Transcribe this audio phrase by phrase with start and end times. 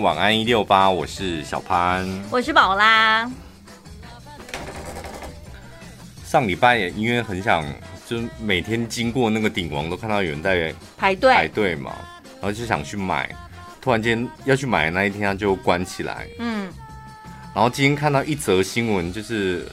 [0.00, 3.30] 晚安一六八，我是小潘，我是宝拉。
[6.24, 7.64] 上礼拜也因为很想，
[8.04, 11.94] 就每天经过那个鼎王，都看到有人在排队排队嘛，
[12.40, 13.32] 然后就想去买，
[13.80, 16.26] 突然间要去买的那一天，它就关起来。
[16.40, 16.68] 嗯，
[17.54, 19.64] 然后今天看到一则新闻，就是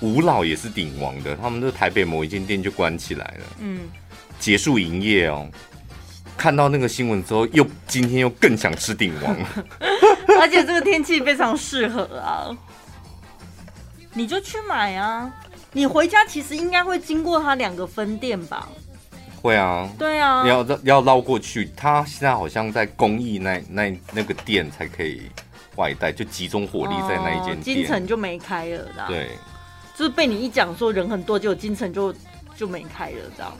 [0.00, 3.46] 吴老也是鼎王的，他们的台北某一间店就关起来了。
[3.58, 3.80] 嗯。
[4.38, 5.46] 结束营业哦，
[6.36, 9.36] 看到那个新闻之后，又今天又更想吃鼎王，
[10.40, 12.50] 而且这个天气非常适合啊，
[14.12, 15.32] 你就去买啊！
[15.72, 18.68] 你回家其实应该会经过它两个分店吧？
[19.42, 21.70] 会啊，对啊，要要绕过去。
[21.76, 25.22] 他现在好像在公益那那那个店才可以
[25.76, 29.30] 外带，就集中火力在那一间店，金城就没开了，对，
[29.94, 32.14] 就是被你一讲说人很多，结果金城就
[32.56, 33.52] 就没开了，这样。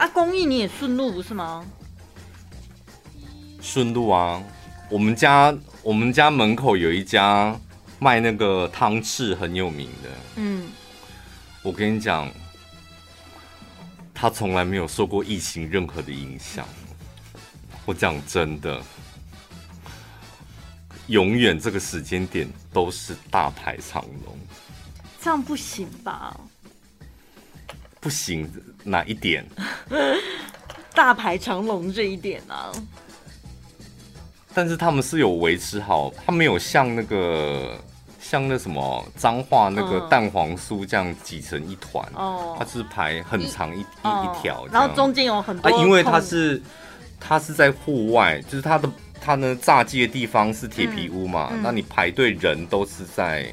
[0.00, 1.62] 啊，公益你也顺路不是吗？
[3.60, 4.42] 顺路啊，
[4.88, 7.54] 我们家我们家门口有一家
[7.98, 10.08] 卖那个汤翅很有名的。
[10.36, 10.70] 嗯，
[11.62, 12.32] 我跟你讲，
[14.14, 16.66] 他从来没有受过疫情任何的影响。
[17.84, 18.82] 我讲真的，
[21.08, 24.38] 永远这个时间点都是大排长龙。
[25.20, 26.34] 这样不行吧？
[28.00, 28.50] 不行，
[28.84, 29.44] 哪一点？
[30.94, 32.72] 大排长龙这一点啊。
[34.52, 37.78] 但是他们是有维持好，他没有像那个
[38.20, 45.68] 像那什么脏话那个蛋黄酥这样挤成一团哦，它是排很长一一一条，然后中间有很多。
[45.68, 46.60] 啊，因为它是
[47.20, 53.46] 它是在户外，就是它的它呢炸鸡的地方是铁皮屋嘛，那你排队人都是在。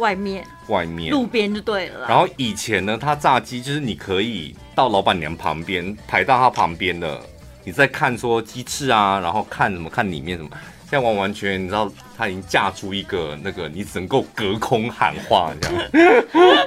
[0.00, 2.08] 外面，外面路边就对了。
[2.08, 7.20] 然后以前呢，他炸鸡就是你可以到老板娘旁边排到他旁边的，
[7.62, 10.50] 你在看说鸡翅啊，然后看什么看里面什么。
[10.90, 15.84] 现在完完全全，你知道他已经架出一个那个，你只能够隔空喊话这样，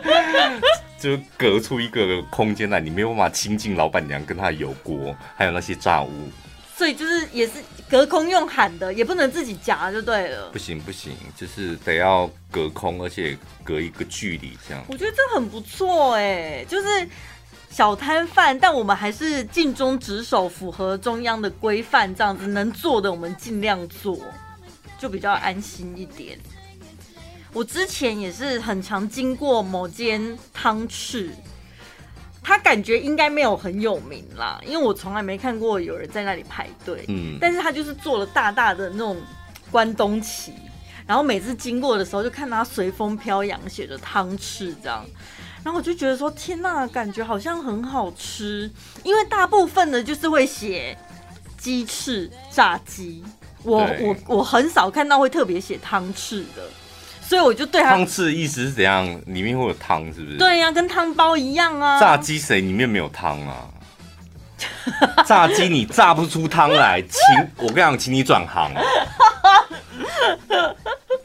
[0.97, 6.09] 就隔出一个空间来，你没有办法亲近老板娘跟他的油锅，还有那些炸物。
[6.75, 7.53] 所以就是也是
[7.88, 10.50] 隔空用喊的，也不能自己夹就对了。
[10.50, 14.84] 不行不行，就是得要隔空，而且隔一个距离这样。
[14.88, 17.07] 我觉得这很不错哎，就是
[17.69, 24.19] 小摊贩，但我们还是尽忠职守，符合中央的规范，这样子能做的我们尽量做，
[25.00, 26.40] 就比较安心一点。
[27.53, 31.29] 我之前也是很常经过某间汤匙。
[32.43, 37.05] 他感觉应该没有很有名啦，因为我从来没看过有人在那里排队。
[37.07, 39.17] 嗯，但是他就是做了大大的那种
[39.71, 40.53] 关东旗，
[41.07, 45.05] 然后每次经过的时候就看他随风飘扬，写着汤翅这样，
[45.63, 48.69] 然后我就觉得说天呐，感觉好像很好吃，
[49.03, 50.97] 因为大部分的就是会写
[51.57, 53.23] 鸡翅炸鸡，
[53.63, 56.69] 我我我很少看到会特别写汤翅的。
[57.33, 59.03] 所以我就对他汤匙的意思是怎样？
[59.25, 60.38] 里面会有汤，是不是？
[60.38, 61.99] 对呀、啊，跟汤包一样啊。
[61.99, 63.55] 炸鸡谁里面没有汤啊？
[65.25, 67.19] 炸鸡你炸不出汤来，请
[67.57, 68.72] 我跟你讲，请你转行。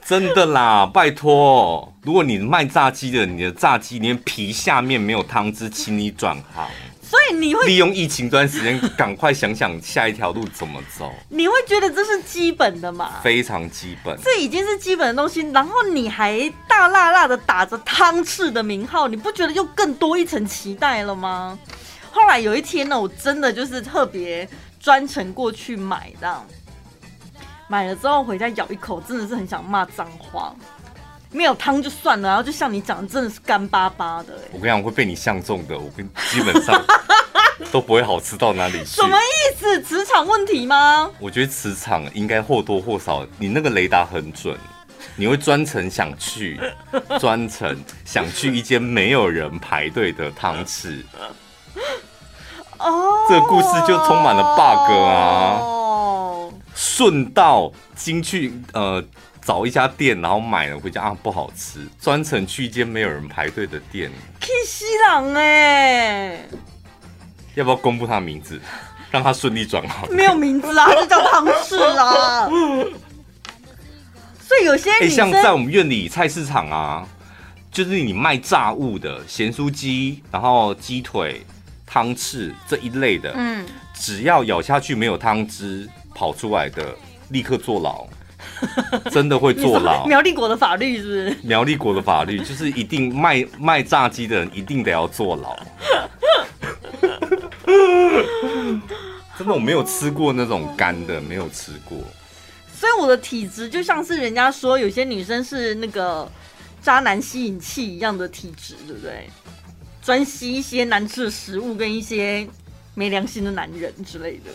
[0.02, 6.66] 真的啦，拜托，如果你卖炸鸡的，你的炸鸡连皮下面没有汤汁，请你转行。
[7.08, 11.10] 所以你会利用疫情这段时间，赶快想想下一条路怎么走。
[11.30, 13.14] 你会觉得这是基本的吗？
[13.22, 15.41] 非常基本，这已经是基本的东西。
[15.50, 21.58] 然后你还大辣辣的打着汤匙的名号，你不觉得又更多一层期待了吗？
[22.12, 24.47] 后来有一天呢，我真的就是特别
[24.78, 26.47] 专程过去买这样，
[27.68, 30.54] 买了之后回家咬一口，真的是很想骂脏话。
[31.31, 34.33] 没有汤就算了，然后就像你讲的，真的是干巴巴的。
[34.53, 36.83] 我跟你讲，会被你相中的，我跟基本上
[37.71, 38.87] 都不会好吃到哪里去。
[39.00, 39.83] 什么意思？
[39.83, 41.11] 磁场问题吗？
[41.19, 44.56] 我觉得磁场应该或多或少，你那个雷达很准，
[45.16, 46.59] 你会专程想去，
[47.21, 51.03] 专程想去一间没有人排队的汤匙。
[52.78, 55.59] 哦，这个故事就充满了 bug 啊！
[55.60, 59.04] 哦，顺道进去，呃。
[59.48, 64.10] 找一家店，然后买了回家啊，不好吃，专程去一间没有人排队的店。
[64.42, 66.39] 气死人哎！
[67.54, 68.60] 要不要公布他的名字，
[69.10, 70.06] 让他顺利转行？
[70.15, 72.47] 没有名字啊，就叫汤匙啊。
[74.47, 77.09] 所以有些哎，像在我们院里菜市场啊，
[77.72, 81.41] 就是你卖炸物的咸酥鸡，然后鸡腿、
[81.86, 83.65] 汤翅这一类的，嗯，
[83.95, 86.95] 只要咬下去没有汤汁跑出来的，
[87.30, 88.06] 立刻坐牢。
[89.10, 90.07] 真的会坐牢？
[90.07, 91.37] 苗栗国的法律是不是？
[91.43, 95.57] 苗栗国的法律就是一定卖卖炸鸡的人一定得要坐牢。
[99.39, 101.99] 真的我没有吃过那种干的，没有吃过。
[102.75, 106.31] 所以我的体质就像是人家说有些女生是那个
[106.83, 109.28] 渣男吸引器一样的体质，对不对？
[110.03, 112.49] 专吸一些难吃的食物跟一些
[112.95, 114.51] 没良心的男人之类的。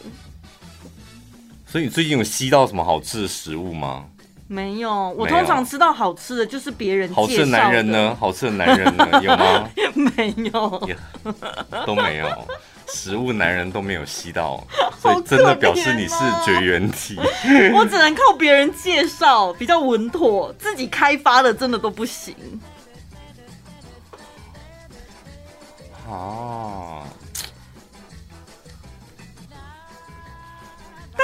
[1.74, 4.06] 所以你最近有吸到什么好吃的食物吗？
[4.48, 7.12] 没有，我通常吃到好吃的就是别人。
[7.12, 8.16] 好吃的男人呢？
[8.20, 9.10] 好吃的男人呢？
[9.24, 9.68] 有吗？
[9.96, 10.90] 没有，
[11.84, 12.48] 都没有。
[12.90, 14.64] 食物男人都没有吸到，
[15.02, 16.16] 所以真的表示你是
[16.46, 17.18] 绝缘体。
[17.74, 22.36] 我只能靠别人介绍比较稳妥，自己开发的真的都不行。
[26.08, 27.02] 啊！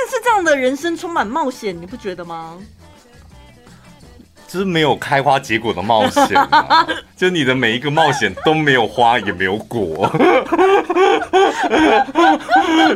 [0.02, 2.58] 但是这样的人生充满冒险，你不觉得吗？
[4.48, 6.88] 就是没有开花结果的冒险，啊，
[7.18, 10.10] 就你的每一个冒险都没有花也没有果，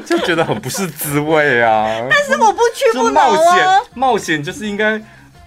[0.06, 1.86] 就觉得很不是滋味啊。
[2.10, 3.36] 但是我不屈不挠啊！
[3.36, 5.00] 冒险，冒险就是应该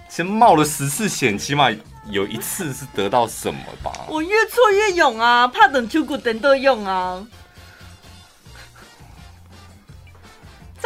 [0.07, 1.69] 先冒了十次险，起码
[2.09, 3.91] 有一次是得到什么吧？
[4.07, 7.21] 我越挫越勇啊，怕等出骨等都用啊。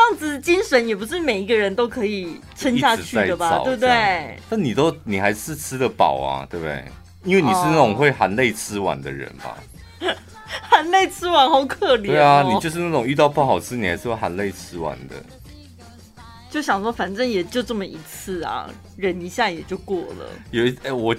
[0.02, 4.36] 这样子精神也不是每一个人都可以撑下去的吧，对不对？
[4.50, 6.84] 但你都你还是吃得饱啊，对不对？
[7.24, 9.56] 因为你是那种会含泪吃完的人吧？
[10.70, 12.08] 含泪吃完好可怜哦。
[12.08, 15.16] 对啊，你就是那种遇到不好吃，你还是会含泪吃完的。
[16.50, 18.68] 就想说，反正也就这么一次啊，
[18.98, 20.30] 忍一下也就过了。
[20.50, 21.16] 有一哎，我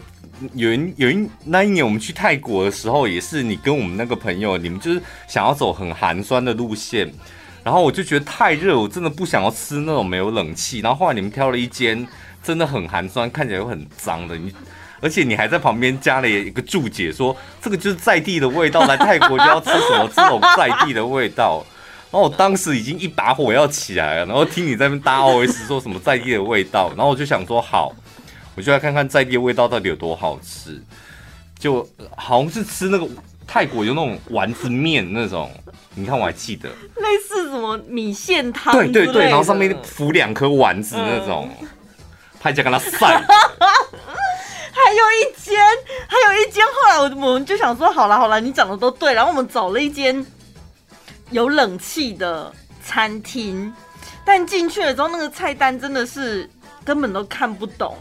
[0.54, 7.08] 有一有一那一年我们去泰国的时候，也是你跟我们那个朋友，你们就是想要走很寒酸的路线。
[7.64, 10.80] 然后我就觉得太热，我真的不想要吃那种没有冷气。
[10.80, 12.06] 然后后来你们挑了一间
[12.42, 14.52] 真的很寒酸，看起来又很脏的，你
[15.00, 21.64] 而且你还在旁边加了一个注解，说这个就是在地的味道，来泰国就要吃什么这种在地的味道。
[22.10, 27.90] 然后我当时已经一把火要起来了，然后听你在那边搭 OS 说什么在地的味道，然后我就想说好，
[28.54, 30.82] 我就来看看在地的味道到底有多好吃。
[31.58, 33.08] 就好像是吃那个
[33.46, 35.50] 泰国有那种丸子面那种。
[35.94, 41.50] 你看，我还记得类似什么米线汤，对对对，然后上面浮两颗丸子那种，
[42.40, 43.20] 拍起来跟他晒。
[44.72, 45.60] 还有一间，
[46.08, 50.24] 还有一间，后来我我们就想说，好了好了，你讲的都对，然后我们找了一间
[51.30, 52.50] 有冷气的
[52.82, 53.70] 餐厅，
[54.24, 56.48] 但进去了之后，那个菜单真的是
[56.86, 57.94] 根本都看不懂，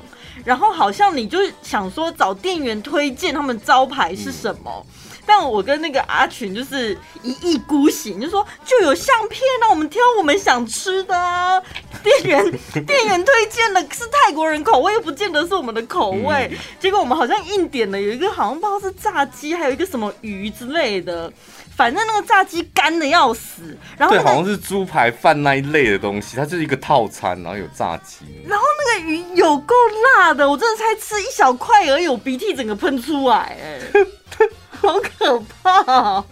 [0.46, 4.86] 然后好像你就想说找店员推荐他们招牌是什么。
[4.88, 11.62] 嗯但我跟那个阿群就是一意孤行，就说就有相片，让我们挑我们想吃的啊。
[12.04, 12.52] 店员
[12.86, 16.50] 店员推荐的是泰国人口味，又不见得是我们的口味。
[16.52, 21.32] 嗯、结果我们好像硬点了，有一个好像不知道是炸鸡，还有一个什么鱼之类的。
[21.76, 28.26] 反正那个炸鸡干的要死，然后、那个、对，好像是猪排饭那一类的东西，它就是一个套餐，然后有炸鸡。
[28.48, 29.74] 然后那个鱼有够
[30.18, 33.80] 辣的，我真的才吃一小块而已，我鼻涕整个喷出来，哎。
[34.82, 36.26] 好可怕哦！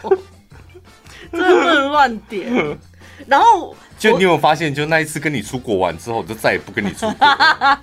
[1.31, 2.51] 真的不能乱点。
[3.27, 7.27] 然后，就你有发现，就那一次跟你出国玩之后，我就再也不跟你出国。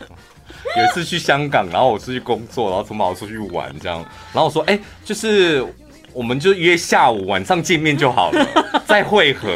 [0.76, 3.98] 有一次去香港，然后我出去工作，然后从马出去玩这样。
[4.32, 5.64] 然后我说：“哎、欸，就是
[6.12, 8.46] 我们就约下午晚上见面就好了，
[8.86, 9.48] 再会合。”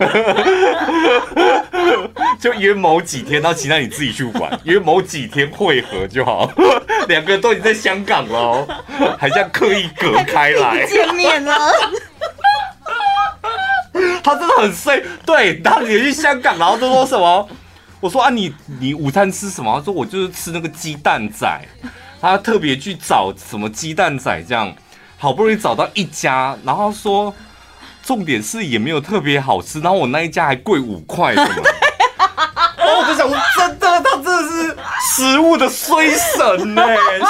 [2.40, 4.58] 就约某几天，然后其他你自己去玩。
[4.64, 6.50] 约某几天会合就好。
[7.08, 8.66] 两个人都已经在香港了，
[9.18, 11.54] 还这样刻意隔开来见面了。
[14.22, 17.48] 他真的很衰，对，然后你去香港，然后都说什么？
[18.00, 19.78] 我说啊，你你午餐吃什么？
[19.78, 21.46] 他说我就是吃那个鸡蛋仔。
[22.22, 24.74] 他特别去找什么鸡蛋仔，这样
[25.16, 27.34] 好不容易找到一家，然后说
[28.10, 31.62] 重点是也没有特别好吃，然后我那一家还贵五块什么。
[32.98, 34.76] 我就想我，真的，他真的是
[35.14, 36.82] 食物的衰神呢。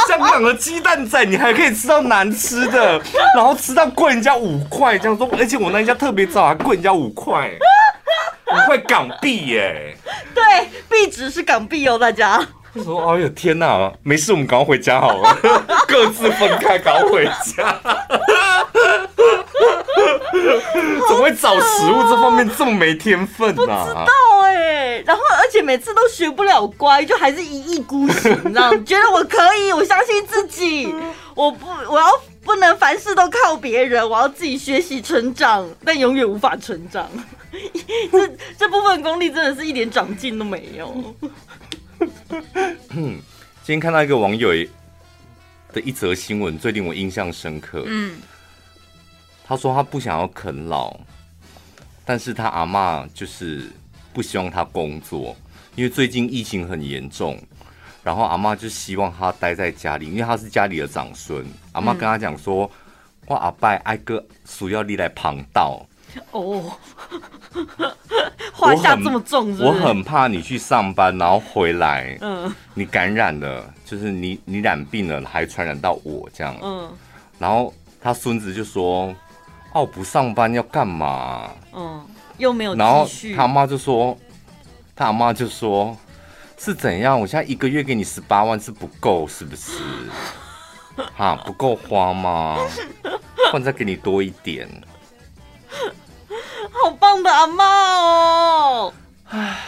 [0.08, 2.98] 香港的鸡蛋仔，你还可以吃到难吃的，
[3.34, 7.50] 然后吃到贵人家五块这样说，而且我那一家特别早，还贵人家五块，
[8.50, 9.94] 五块港币耶。
[10.34, 10.42] 对，
[10.88, 12.42] 币值是港币哦，大家。
[12.74, 15.36] 我说，哎呦天哪，没事，我们赶快回家好了，
[15.88, 17.80] 各自分开，赶快回家。
[21.08, 23.72] 怎么会找食物这方面这么没天分呢？
[23.72, 23.84] 啊？
[23.84, 24.12] 不知道
[24.44, 28.70] 哎、欸，然后而且每次都学不了乖，就还是一意孤行，你知道？
[28.78, 30.94] 觉得我可以，我相信自己，
[31.34, 32.06] 我不，我要
[32.44, 37.08] 不能凡事都靠别人，我要自己学习成长，但永远无法成长。
[38.12, 40.94] 这这部分功力真的是一点长进都没有。
[42.90, 43.20] 今
[43.64, 44.50] 天看到一个网友
[45.72, 47.84] 的一则新闻，最令我印象深刻。
[47.86, 48.20] 嗯，
[49.44, 50.98] 他说他不想要啃老，
[52.04, 53.70] 但是他阿妈就是
[54.12, 55.36] 不希望他工作，
[55.74, 57.40] 因为最近疫情很严重，
[58.02, 61.44] 然后阿妈就希望他待在家里，因为他是家里的长孙。
[61.72, 62.64] 阿妈跟他讲说
[63.26, 65.86] ：“嗯、我阿伯挨个需要你来旁道。”
[66.30, 66.72] 哦，
[68.52, 69.64] 话下这么重是是？
[69.64, 76.90] 我很怕你去上班，然后回来，嗯，你感染了，就是你你染病了，还传染到我这样，嗯，
[77.38, 79.14] 然后他孙子就说。
[79.72, 81.48] 哦，不上班要干嘛？
[81.72, 82.04] 嗯，
[82.38, 82.74] 又没有。
[82.74, 84.18] 然后他妈就说，
[84.96, 85.96] 他妈就说，
[86.58, 87.20] 是怎样？
[87.20, 89.78] 我现在一个月给你十八万是不够，是不是？
[91.14, 92.56] 哈，不够花吗？
[93.52, 94.68] 或者再给你多一点？
[96.72, 98.92] 好棒的阿妈哦！
[99.30, 99.58] 唉，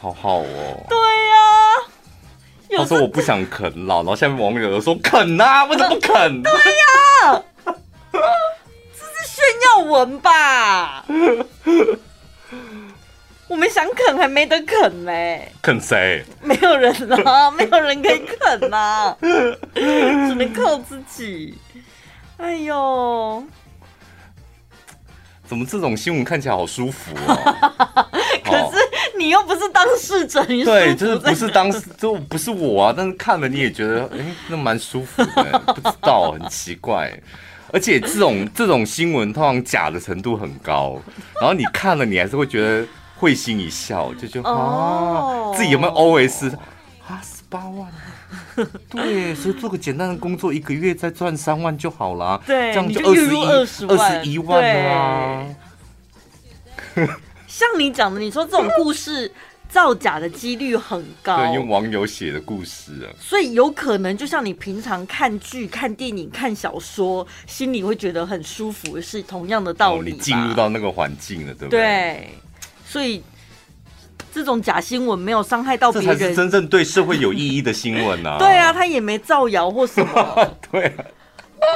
[0.00, 0.86] 好好哦。
[0.88, 2.76] 对呀、啊。
[2.78, 6.42] 他说我不想啃老，然后下面网友都说啃啊，为什么不啃？
[6.42, 7.42] 对呀、啊，
[8.12, 11.04] 这是炫耀文吧？
[13.48, 16.24] 我们想啃还没得啃呢、欸，啃谁？
[16.42, 16.92] 没有人
[17.24, 19.16] 啊，没有人可以啃啊，
[19.72, 21.56] 只能靠自己。
[22.38, 23.42] 哎呦！
[25.46, 28.06] 怎么这种新闻看起来好舒服哦？
[28.44, 32.94] 可是你又不是当事者，你对，就是不是当事，就不是我啊。
[32.96, 35.58] 但是看了你也觉得，哎、欸，那蛮舒服的。
[35.74, 37.12] 不知道，很奇怪。
[37.72, 41.00] 而且这种这种新闻通常假的程度很高，
[41.40, 46.52] 然后你看了你还是会觉得会心一笑，就觉得啊，自己有没有 OS
[47.06, 47.20] 啊？
[47.22, 47.88] 十八万。
[48.90, 52.40] 对，所以做个简单的工作，一个月再赚三万就好了。
[52.46, 53.44] 对，这样就二十一
[53.86, 55.46] 二十一万啊。
[57.46, 59.30] 像你讲的，你说这种故事
[59.68, 61.36] 造假的几率很高。
[61.36, 63.12] 对，用网友写的故事啊。
[63.20, 70.12] 所以有可能，就像你平常看剧、看电影、看小说，心里会觉得很舒服，是同样的道理。
[70.12, 71.80] 哦，你进入到那个环境了，对不对？
[71.80, 72.30] 对，
[72.86, 73.22] 所以。
[74.36, 78.36] 这种假新闻没有伤害到别人，这才是真正对社会有意义的新闻啊！
[78.38, 81.00] 对啊，他也没造谣或什么， 对啊，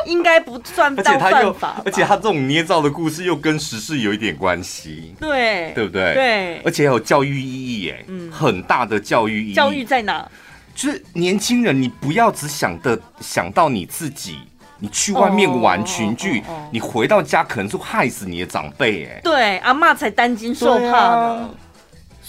[0.05, 1.81] 应该不算到犯法。
[1.87, 6.13] 而且他这种捏造的故事又跟时事有一点关系，对，对不对？
[6.13, 9.55] 对，而且有教育意义耶，嗯，很大的教育意义。
[9.55, 10.31] 教育在哪？
[10.75, 14.39] 就是年轻人，你不要只想的想到你自己，
[14.79, 21.51] 你去外面玩群聚，你回到家可能是害死你的长辈，哎，对，阿妈才担惊受怕呢。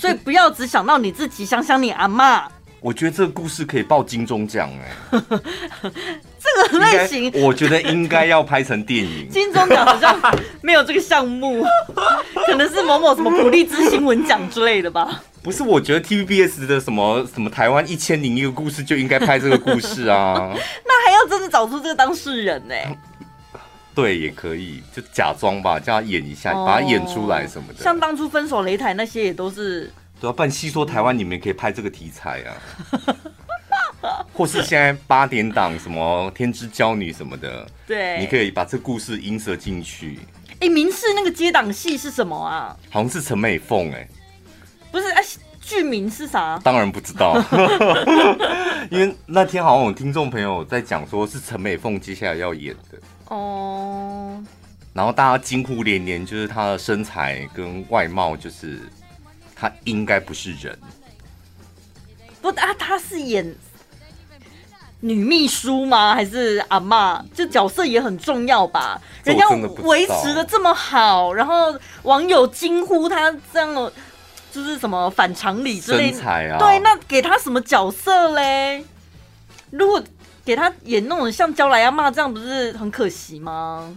[0.02, 2.48] 所以不要只想到你自己，想想你阿妈。
[2.80, 5.22] 我觉得这个故事可以报金钟奖哎。
[5.22, 9.30] 这个类型，我觉得应该要拍成电影。
[9.30, 10.20] 金钟奖好像
[10.64, 11.64] 没有这个项目，
[12.48, 15.22] 可能是某某什么普利兹新闻奖之类的吧。
[15.44, 20.52] 不是，我觉得 TVBS 的什么什么台湾一千零一个故事就应该拍这个故事啊。
[20.84, 22.74] 那还要真的找出这个当事人呢？
[23.94, 27.84] 对，也可以，就假装吧，叫他演一下，把他演出来什么的。
[27.84, 29.92] 像当初分手擂台那些也都是。
[30.20, 32.56] 对啊，不然戏说台湾，你们也可以拍这个题材啊。
[34.34, 40.20] 或是现在八点档什么天之娇女什么的， 对，你可以把这故事映射进去。
[40.60, 42.76] 哎，民视那个接档戏是什么啊？
[42.90, 44.08] 好像是陈美凤哎，
[44.92, 45.24] 不是哎，
[45.60, 46.60] 剧名是啥？
[46.64, 47.36] 当然不知道，
[48.90, 52.98] 因为那天好像有听众朋友在讲，说是陈美凤接下来要演的。
[53.32, 54.46] 哦，oh.
[54.94, 58.82] 然后大家惊呼连连，就是她的身材跟外貌，就是
[59.56, 60.78] 她应该不是人。
[62.42, 63.56] 不啊，她是演
[65.00, 66.14] 女秘书吗？
[66.14, 67.24] 还是阿妈？
[67.34, 69.02] 就角色也很重要吧？
[69.24, 69.48] 人家
[69.84, 71.74] 维持的这么好，然后
[72.04, 73.92] 网友惊呼她这样，
[74.52, 76.18] 就是什么反常理之类的。
[76.18, 78.84] 身材啊，对，那给她什么角色嘞？
[79.70, 80.04] 如果。
[80.44, 83.96] 给他演那种像娇来阿妈这样，不是很可惜吗？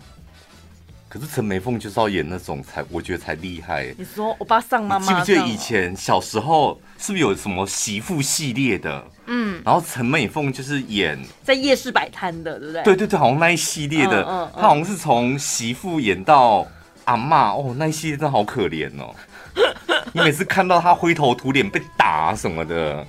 [1.09, 3.95] 可是陈美凤就是要演那种才，我觉得才厉害。
[3.97, 9.05] 你说欧巴桑妈妈，记不记得以前小时候是不是有什么媳妇系列的？
[9.27, 12.83] 嗯，然后陈美凤就是演在夜市摆摊的，对不对？
[12.83, 16.67] 对对对，好像那一系列的，嗯嗯嗯、她好像是从媳妇演到
[17.05, 19.15] 阿妈哦，那一系列真的好可怜哦。
[20.13, 23.07] 你每次看到她灰头土脸被打什么的。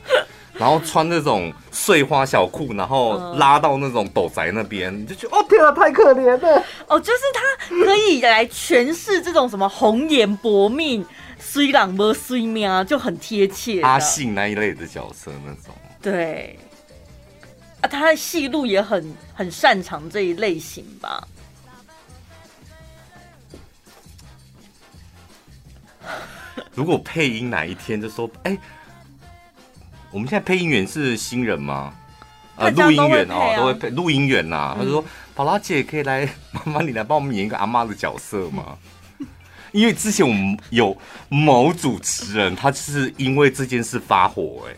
[0.58, 11.06] 然后穿那种碎花小裤，然后拉到那种斗宅那边，你就觉得哦天啊，太可怜了哦，就是他可以来诠释这种什么红颜薄命、
[11.38, 13.82] 虽然不虽命啊，就很贴切。
[13.82, 16.58] 阿信那一类的角色那种，对
[17.82, 21.28] 啊，他的戏路也很很擅长这一类型吧。
[26.74, 28.58] 如果配音哪一天就说哎。
[30.16, 31.92] 我们现在配音员是新人吗？
[32.56, 34.74] 呃，录音员哦，都会配录音员呐。
[34.78, 35.04] 他就说
[35.34, 38.78] 宝拉姐可以来，麻烦你来帮我们演一个阿妈的角色吗？
[39.74, 44.78] 因为之前我们有某主持人，他是因为这件事发火哎、欸，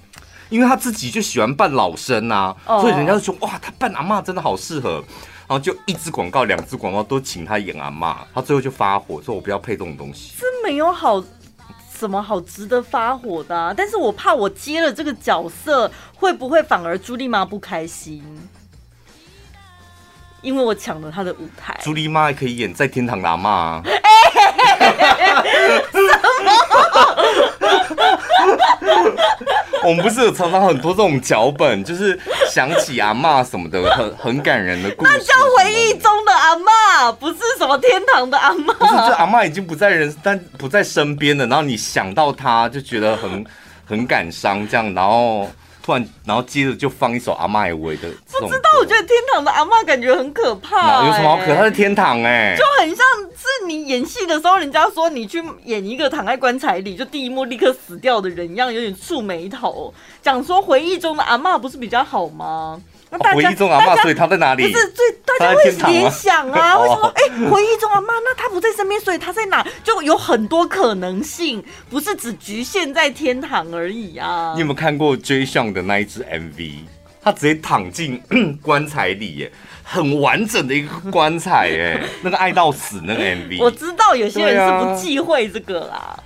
[0.49, 2.81] 因为他自己就喜欢扮老生啊，oh.
[2.81, 5.03] 所以人家就说哇，他扮阿妈真的好适合，
[5.47, 10.33] 然后就一支广告、两支广告都请他演阿妈，他最后就发火，说我不要配这种东西。
[10.39, 11.23] 这没有好
[11.97, 18.23] 什么好值得发火的、啊，但是我怕我接了这个角色，会不会反而朱莉妈不开心？
[20.43, 23.83] 因为我抢了他的舞台，朱莉妈还可以演在天堂的阿妈、啊。
[29.83, 35.11] 我们不是有常常很多这种脚本，就是想起阿妈什么的，很很感人的故事。
[35.11, 38.73] 那叫回忆中的阿妈，不是什么天堂的阿妈。
[38.73, 41.45] 不是，就阿妈已经不在人，但不在身边了。
[41.47, 43.45] 然后你想到她，就觉得很
[43.85, 45.49] 很感伤，这样，然后。
[45.87, 47.77] 突然，然后接着就放一首阿妈的的。
[47.77, 51.07] 不知道，我觉得天堂的阿妈感觉很可怕、欸。
[51.07, 51.61] 有什么好可怕？
[51.61, 53.05] 的天堂哎、欸，就很像
[53.37, 62.81] 是你演戏的时候，人家说你去演一个躺在棺材里，就第一幕立刻死掉的人一样，有点蹙眉头，讲说回忆中的阿妈不是比较好吗？
[63.09, 64.63] 那大家、哦、回忆中阿嬷，所以他在哪里？
[64.63, 67.11] 不是，最大家会联想啊，为什么？
[67.15, 69.65] 哎、欸，回忆中阿妈，那他不在身边，所以他在哪？
[69.83, 74.51] 就有很多可能性，不是只局限在天堂而已啊。
[74.55, 76.79] 你有没有看过 Jay Sean 的那一支 MV？
[77.21, 78.21] 他直接躺进
[78.61, 79.51] 棺材里，耶，
[79.83, 83.61] 很完整的一个棺材，耶， 那个爱到死那个 MV。
[83.61, 86.19] 我知道有些人是不忌讳这个啦、啊，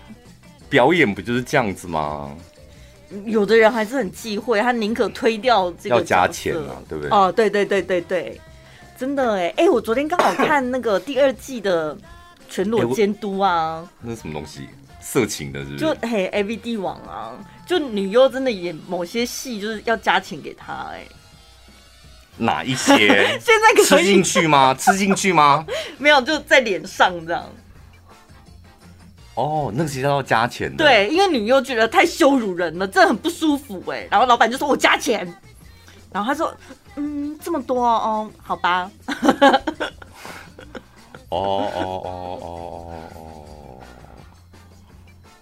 [0.69, 2.31] 表演不就是这样子吗？
[3.25, 7.09] 有的人还是很忌讳，他宁可推掉这个要加钱啊，对不对？
[7.11, 8.39] 哦，对对对对对，
[8.97, 11.97] 真的哎哎，我昨天刚好看那个第二季的
[12.49, 14.67] 全裸监督啊，那是什么东西？
[15.01, 15.77] 色情的，是不是？
[15.79, 17.33] 就嘿，AV 帝王啊，
[17.65, 21.03] 就女优真的演某些戏就是要加钱给他哎，
[22.37, 22.95] 哪一些？
[23.41, 24.75] 现在可以吃进去吗？
[24.75, 25.65] 吃进去吗？
[25.97, 27.43] 没有，就在脸上这样。
[29.41, 30.77] 哦，那个是要加钱的。
[30.85, 34.07] 对，因为女优觉得太羞辱人了，这很不舒服哎。
[34.11, 35.27] 然后老板就说：“我加钱。”
[36.13, 36.55] 然后他说
[36.95, 38.89] ：“嗯，这么多哦，好吧。
[41.29, 43.79] ”哦哦哦哦哦哦。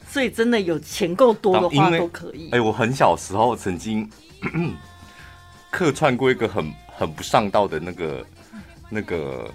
[0.10, 2.50] 所以真的有钱够多的话都可以。
[2.52, 4.10] 哎，我很小时候曾经
[5.70, 8.26] 客串过一个很很不上道的那个
[8.90, 9.52] 那个。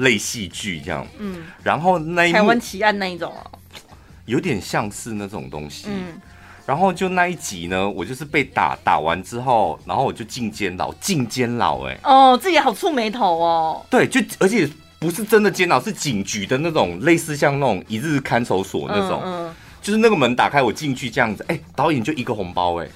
[0.00, 3.44] 类戏剧这样，嗯，然后那一台湾奇案那一种啊，
[4.26, 6.20] 有点像是那种东西，嗯，
[6.66, 22.88] 然后就那一集呢，我就是被打打完之后，然后我就进监牢，进监牢，哎，哦，自己好触眉头哦，对，就而且不是真的监牢，是警局的那种，类似像那种一日看守所那种，嗯，嗯，就是那个门打开，我进去这样子，哎，导演就一个红包，哎，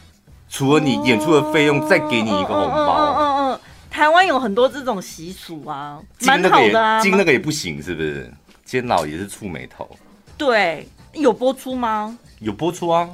[0.49, 3.61] 除了你演出的费用，再给你一个红包，嗯嗯。
[3.91, 7.01] 台湾有很多这种习俗啊，蛮好的啊。
[7.01, 8.29] 进那个也不行，是不是？
[8.65, 9.89] 监牢也是触眉头。
[10.37, 12.19] 对，有播出吗？
[12.41, 13.09] 有播出啊。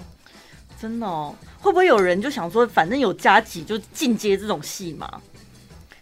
[0.81, 1.35] 真的哦？
[1.61, 5.09] 会不会有人就想说，反正有加急就进阶这种戏嘛？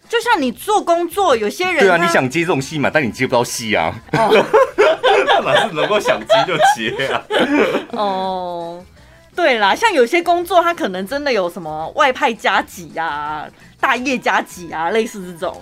[0.08, 3.94] 就像你做工作，有些人对啊，你想接这种戏嘛，但你接不到戏啊。
[4.12, 4.32] 哪、哦、
[5.68, 7.22] 是能够想接就接啊？
[7.92, 8.84] 哦，
[9.34, 13.46] 对啦，像有些工作，他可能真的有什么外派加急啊。
[13.80, 15.60] 大业加急啊，类似这种，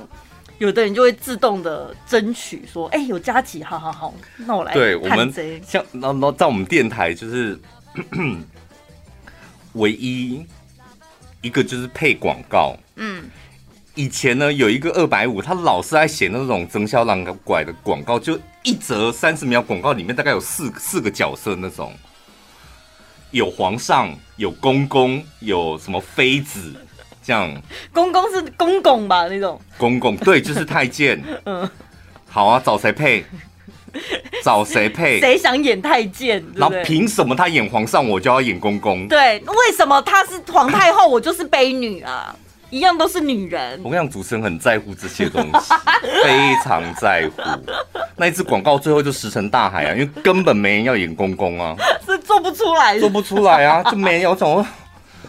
[0.58, 4.72] 有的人就会自动的争取说，哎、欸，有加急，好好好，那我来。
[4.72, 7.58] 对我们像，然后在我们电台就是
[9.74, 10.46] 唯一
[11.42, 12.74] 一个就是配广告。
[12.96, 13.24] 嗯，
[13.94, 21.92] 以前呢有一个二百五，他老是在写那种增销浪拐的广告，就一则三十秒广告里面大概有四四个角色那种，
[23.30, 26.72] 有皇上，有公公，有什么妃子。
[27.26, 27.52] 这样，
[27.92, 29.26] 公公是公公吧？
[29.28, 31.20] 那种公公对，就是太监。
[31.44, 31.68] 嗯，
[32.28, 33.24] 好啊，找谁配？
[34.44, 35.18] 找谁配？
[35.18, 36.44] 谁想演太监？
[36.54, 39.08] 然后凭什么他演皇上，我就要演公公？
[39.08, 42.34] 对，为什么他是皇太后，我就是卑女啊？
[42.68, 43.80] 一样都是女人。
[43.82, 45.72] 我跟你讲，主持人很在乎这些东西，
[46.24, 47.42] 非常在乎。
[48.16, 54.64] 那一支广告最后就石沉大海啊，因为根本没人要演公公啊， 是做不出来，做不出来啊，就没人要找。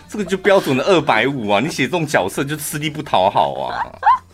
[0.09, 1.59] 这个就标准的二百五啊！
[1.59, 3.83] 你写这种角色就吃力不讨好啊。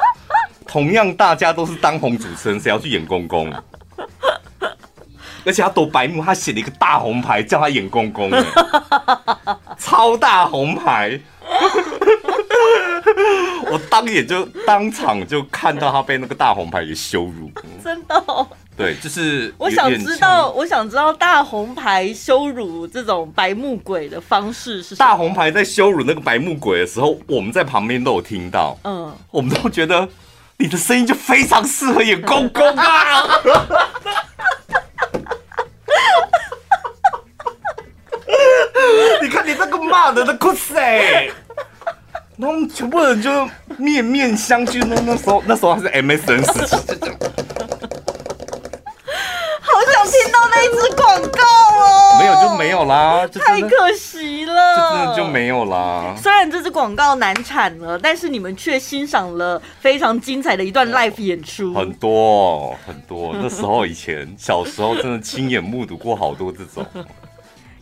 [0.67, 3.53] 同样，大家都是当红主持人，谁要去演公公？
[5.45, 8.31] 而且他多白目，他写了一个大红牌叫他演公公，
[9.77, 11.19] 超大红牌。
[13.69, 17.51] 我当眼就当场就看到他被那个大红牌给羞辱。
[18.83, 24.97] 对，就是我想知道，我想知道大红牌羞辱这种白目鬼的方式是什么？
[24.97, 30.07] 大红牌在羞辱那个白目鬼的时候，我们在旁边都有听到，嗯，我们都觉得。
[30.59, 33.27] 你的声音就非常适合演公公啊！
[39.21, 41.25] 你看你这个骂人的酷塞，
[42.37, 44.85] 然后我们全部人就面面相觑。
[44.85, 46.75] 那那时候那时候还是 MSN 时期，
[47.81, 47.82] 好
[49.91, 52.19] 想听到那一支广告哦！
[52.19, 56.15] 没有就没有啦，太可惜了，就真的就没有啦。
[56.17, 63.33] 虽然这支广告难产了，但是你们却欣赏了非常精彩的一段 live 演出，很多很多。
[63.33, 66.85] 那时候以前 小时候真的亲眼目睹过好多这种。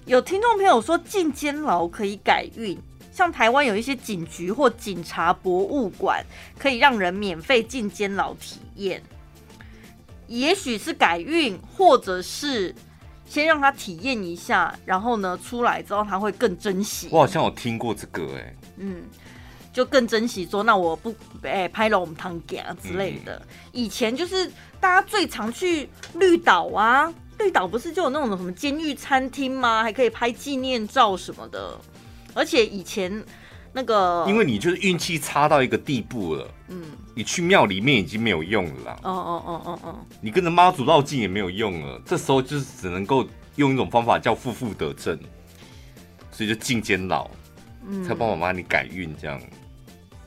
[0.06, 2.78] 有听众朋友说进监牢可以改运，
[3.14, 6.26] 像台湾有一些警局或警察博物馆，
[6.58, 9.02] 可以让人免费进监牢体验。
[10.32, 12.74] 也许是改运，或者是
[13.26, 17.10] 先让他体验一下，然后呢出来之后他会更珍惜。
[17.12, 19.04] 我好像有听过这个哎、欸，嗯，
[19.74, 21.14] 就更珍惜说，那我不
[21.44, 23.36] 哎拍了我们堂家之类的。
[23.36, 27.14] 嗯、以前就是大家最常去绿岛啊。
[27.40, 29.82] 绿岛不是就有那种什么监狱餐厅吗？
[29.82, 31.76] 还可以拍纪念照什么的。
[32.36, 33.12] 而且以前
[33.74, 39.00] 那个，因为你就是运气差到一个地步了，嗯，你去庙里面已经没有用了啦。
[39.04, 42.02] 哦哦哦哦哦，你跟着妈祖绕境也没有用了。
[42.06, 45.18] 这时候就是只能够用一种方法叫负负得正，
[46.32, 47.30] 所以就进监牢，
[47.88, 49.42] 嗯，才帮我妈你改运这样。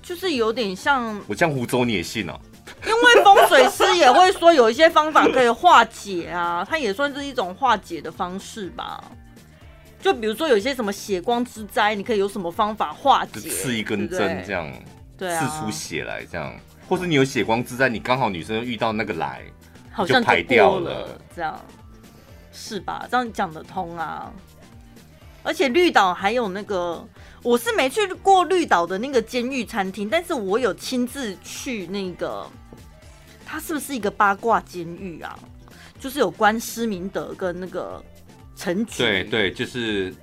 [0.03, 2.39] 就是有点像我江湖咒你也信哦。
[2.87, 9.03] 因为风水师也会说有一些方法可以化解啊， 它也算是一种化解的方式吧。
[10.01, 13.49] 就比如说有一些什么血光之灾，你可以有什么方法化解？
[13.49, 14.71] 刺一根针这样，
[15.17, 16.55] 对啊，刺出血来这样，
[16.89, 19.43] 或是你有血光之灾，你刚好女生遇到那个来，
[19.91, 21.61] 好像就排掉了，这样
[22.53, 23.07] 是吧？
[23.11, 24.33] 这样讲得通啊。
[25.43, 27.07] 而且绿岛还有那个。
[27.43, 32.51] 我是没去过绿岛的那个监狱餐厅，但是我有亲自去那个，
[33.45, 35.39] 它是不是一个八卦监狱啊？
[36.01, 38.03] 就是有关施明德跟那个
[38.57, 40.15] 陈菊，对对，就是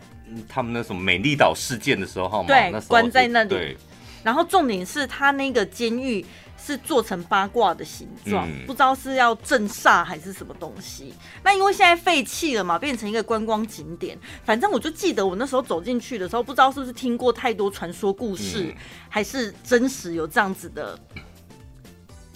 [0.49, 3.49] 他们那什么美丽岛事件的时候，对，那关在那里。
[3.49, 3.77] 对，
[4.23, 6.25] 然后重点是他那个监狱。
[6.63, 11.13] 是做成八卦的形状，嗯、不知道是要镇煞还是什么东西。
[11.43, 14.17] 那因为现在废弃了嘛，变成一个观光景点。
[14.45, 18.75] 反正我就记得我那时候走进去的时候，不知道是不是听过太多传说故事，嗯、
[19.09, 20.97] 还是真实有这样子的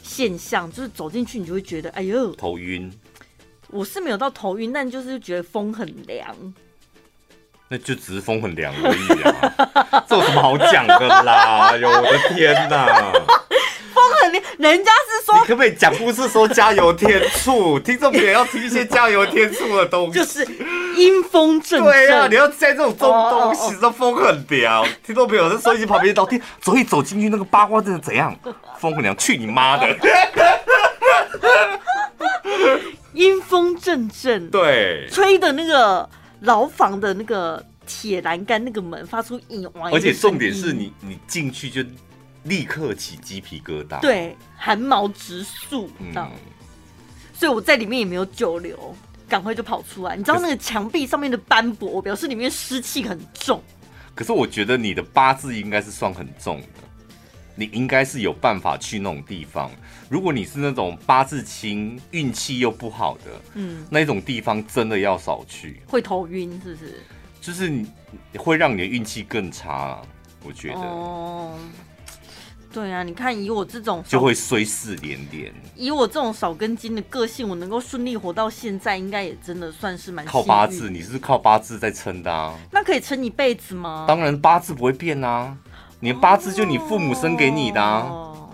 [0.01, 0.71] 现象。
[0.71, 2.91] 就是走进去，你就会觉得，哎呦，头晕。
[3.69, 6.35] 我是没有到头晕，但就是觉得风很凉。
[7.67, 11.69] 那就只是风很凉而已啊， 这有什么好讲的啦？
[11.71, 13.11] 哎呦，我的天哪！
[14.57, 17.79] 人家是说，你可不可以讲故事说加油添醋？
[17.79, 20.45] 听众朋友要听一些加油添醋的东西，就是
[20.95, 21.83] 阴风阵阵。
[21.83, 24.85] 对呀、啊，你要在这种中东西，这风很凉。
[25.05, 28.35] 听众朋友在收音机旁边聊天，走一走进去，那个八卦阵的怎样？
[28.79, 29.97] 风很凉，去你妈的！
[33.13, 36.09] 阴风阵阵，对，吹的那个
[36.41, 41.81] 牢房的那个铁栏杆那个门发出一哇，而且重点是你你进去就。
[42.45, 46.13] 立刻起鸡皮疙瘩，对，寒毛直竖，嗯，
[47.33, 48.95] 所以我在里面也没有久留，
[49.27, 50.15] 赶快就跑出来。
[50.15, 53.61] 你知道那个墙壁上面的斑驳，表示里面湿气很重。
[54.13, 56.67] 可是我觉得你的八字应该是算很重的，
[57.55, 59.69] 你应该是有办法去那种地方。
[60.07, 67.03] 如果你是那种八字轻、运气又不好的，嗯，那种地方真的要少去，会头晕，是不是？
[67.41, 67.87] 就是你
[68.37, 69.99] 会让你的运气更差，
[70.43, 70.79] 我觉得。
[70.79, 71.57] 哦。
[72.75, 75.53] 对啊，你看以我这种就会衰事连连。
[75.77, 80.89] 以我这种少根筋的个性，我能够顺利活到现在，应该也真的算是蛮靠八字。
[80.89, 82.53] 你是靠八字在撑的啊？
[82.71, 84.03] 那可以撑一辈子吗？
[84.05, 85.55] 当然，八字不会变啊。
[86.01, 88.05] 你的八字就你父母生给你的啊。
[88.09, 88.49] 哦，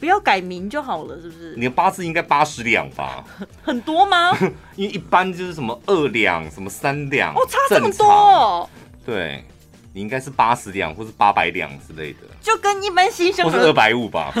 [0.00, 1.54] 不要改名就好了，是不是？
[1.54, 3.22] 你的八字应该八十两吧？
[3.62, 4.34] 很多吗？
[4.74, 8.70] 因为一般就是什么二两、什么三两，哦，差这么多哦。
[9.04, 9.44] 对。
[9.96, 14.30] 你应该是八十两或是八百两之类的，就跟一般新生儿，或是二百五吧，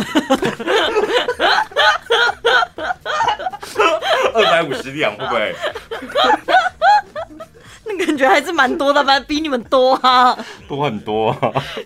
[4.34, 5.54] 二百五十两会不会？
[7.86, 10.38] 那感觉还是蛮多的吧，比你们多啊，
[10.68, 11.34] 多很多。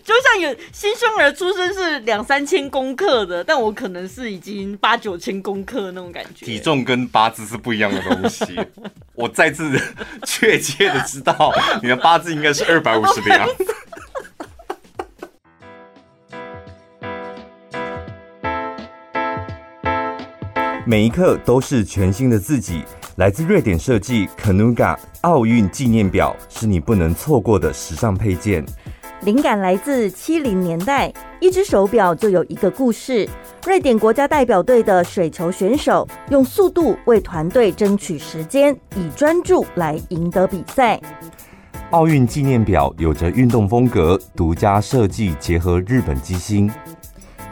[0.03, 6.45] 就像有新生儿出生是两三千公克的，但我可能是已经八九千公克那种感觉。
[6.45, 8.47] 体重跟八字是不一样的东西。
[9.21, 9.79] 我再次
[10.25, 11.53] 确切的知道，
[11.83, 13.47] 你的八字应该是二百五十两。
[20.87, 22.83] 每一刻都是全新的自己。
[23.17, 28.65] 来自瑞典设计，Canuga 奥运纪念表是你不能错过的时尚配件。
[29.23, 33.29] 灵感来自七零年代，一只手表就有一个故事。
[33.67, 40.99] 瑞典国家代表队的水球选手用速度为团队争取时间，以专注来赢得比赛。
[41.91, 46.71] 奥运纪念表有着运动风格，独家设计结合日本机芯，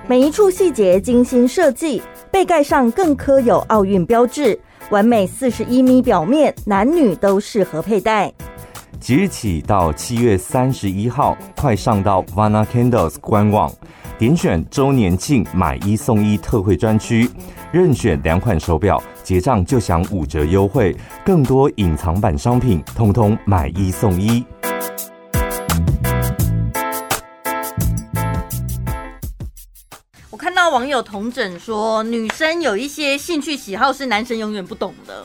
[0.06, 2.00] 每一处细节精心设计，
[2.30, 8.32] 背盖上更刻有奥运标志，完美四十一米表面，男女都适合佩戴。
[9.00, 13.72] 即日起到七月三十一号，快上到 Vana Candles 官网，
[14.18, 17.30] 点选周年庆买一送一特惠专区，
[17.72, 24.44] 任选两款手表，结账就享五折优惠，更多隐藏版商品，通通买一送一。
[30.28, 35.24] 我看到网友同枕说，女生有一些兴趣喜好是男生永远不懂的，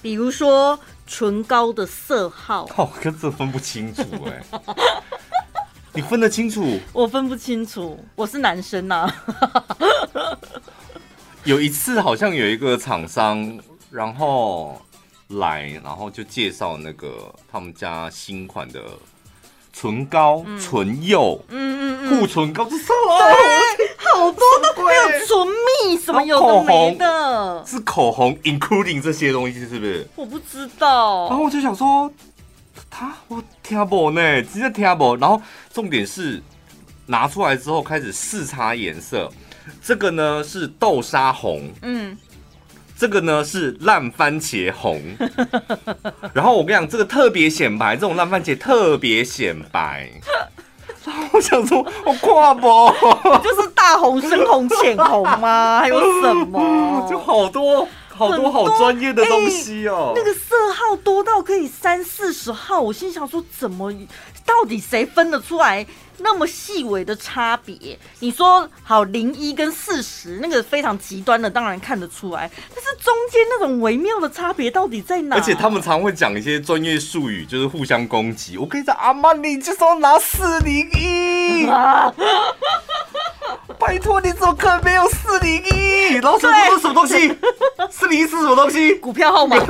[0.00, 0.78] 比如说。
[1.06, 4.42] 唇膏的色号，哦，跟这分不清楚哎，
[5.92, 6.78] 你分得清楚？
[6.92, 10.38] 我分不清楚，我是男生呐、啊。
[11.44, 13.58] 有一次好像有一个厂商，
[13.90, 14.80] 然后
[15.28, 18.80] 来，然后就介绍那个他们家新款的
[19.72, 23.18] 唇膏、嗯、唇釉，嗯嗯护唇膏，这色号。
[24.14, 24.40] 好多
[24.76, 25.46] 都没有唇
[25.88, 30.06] 蜜什么有的没的，是口红，including 这些东西是不是？
[30.16, 31.28] 我不知道。
[31.28, 32.12] 然后我就想说，
[32.90, 35.16] 他我听不呢，直接听不。
[35.16, 35.40] 然后
[35.72, 36.42] 重点是
[37.06, 39.30] 拿出来之后开始试擦颜色，
[39.82, 42.16] 这个呢是豆沙红，嗯，
[42.96, 45.02] 这个呢是烂番茄红。
[46.32, 50.10] 然后我跟你讲，这个特别显白，这种烂番茄特别显白。
[51.32, 52.94] 我想说，我跨博
[53.42, 55.80] 就是大红、深红、浅红吗？
[55.82, 57.06] 还有什么？
[57.10, 60.12] 就好多好多好专业的东西哦、喔。
[60.14, 63.92] 那个色号多到可以三四十号，我心想说，怎么
[64.44, 65.86] 到底谁分得出来？
[66.22, 72.50] 那么细微的差别，你说好零一跟四十那个非常极端的，当然看得出来。
[72.74, 75.36] 但是中间那种微妙的差别到底在哪？
[75.36, 78.56] 而且他们常会讲一些专业术语，就是互相攻击。
[78.56, 81.66] 我跟你讲，阿玛尼就是要拿四零一，
[83.78, 86.14] 拜托你怎么可能没有四零一？
[86.14, 87.36] 然后说这是什么东西？
[87.90, 88.94] 四零一是什么东西？
[88.94, 89.56] 股票号码。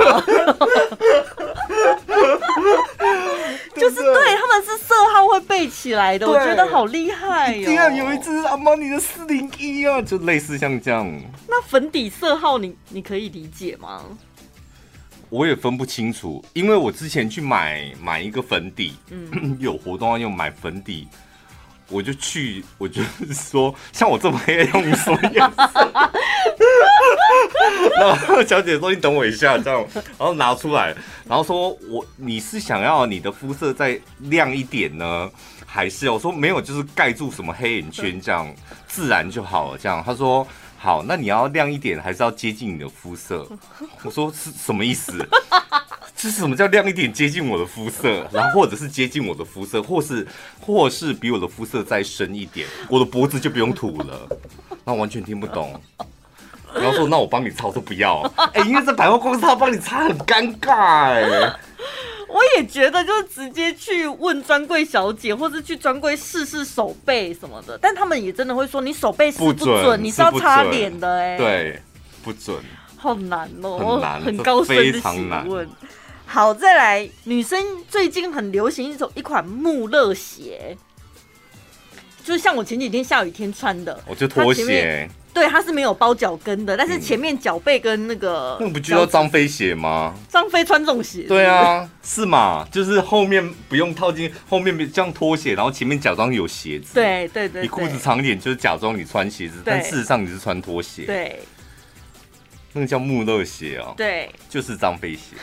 [3.75, 7.65] 就是对，他们是色号会背起来的，我觉得好厉害哟、哦。
[7.67, 11.11] 竟然有一只阿玛尼的四零一啊，就类似像这样。
[11.49, 14.03] 那粉底色号你你可以理解吗？
[15.29, 21.09] 我也分不清楚，因为我之前去买买一个粉底，嗯， 有活动要用买粉底。
[21.89, 25.93] 我就去，我就是说， 像我这么黑，用什么颜色？
[27.99, 29.85] 然后小姐说：“你等我一下，这样。”
[30.19, 30.95] 然后拿出来，
[31.29, 35.31] 然后说：“我你是想要你的肤色再亮一点呢，
[35.67, 38.53] 还是？”我说：“没有，就是盖住什么黑眼圈，这样
[38.87, 40.47] 自然就好了。”这样他说
[40.79, 43.47] ：“好，那你要亮一点，还是要接近你的肤色？”
[44.03, 45.27] 我说：“是什么意思？”
[46.23, 50.25] 这是什么叫亮一点接近我的肤色，然后或者是接近我的肤色，或是
[50.61, 54.29] 或是比我的肤色再深一点，我的脖子就不用涂了。
[54.85, 55.75] 那完全听不懂。
[56.73, 58.21] 然后说，那我帮你擦，我说不要。
[58.37, 61.53] 哎、欸，因为在百货公司他帮你擦很尴尬哎。
[62.29, 71.37] 我也觉得，就是直接去问专柜小姐，或是去专柜试试手背什么的，但他们也真的会说你手背是不准，不准你是要擦脸的哎。
[71.37, 71.83] 对，
[72.23, 72.57] 不准。
[72.97, 75.69] 好难哦，很难，很高深的询问。
[76.27, 80.77] 好，再来，女生最近很流行一种一款穆勒鞋，
[82.25, 90.15] 就是像我前几天下雨天穿的，我就拖鞋，对，它是没有包脚跟的，但是前面脚背跟那个，那不就叫张飞鞋吗？
[90.29, 92.67] 张飞穿这种鞋，对啊，是嘛？
[92.73, 101.41] 就是后面不用套进，后面这样拖鞋，然后前面假装有鞋子，对对对，你裤子长一点就是假装你穿鞋子，但事实上你是穿拖鞋，对，
[102.73, 105.37] 那个叫穆勒鞋哦，对，就是张飞鞋。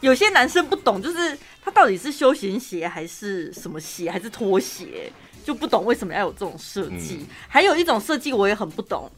[0.00, 5.10] 有些男生不懂，就是他到底是休闲鞋还是什么鞋，还是拖鞋，
[5.44, 7.18] 就不懂为什么要有这种设计。
[7.20, 9.10] 嗯、还有一种设计我也很不懂，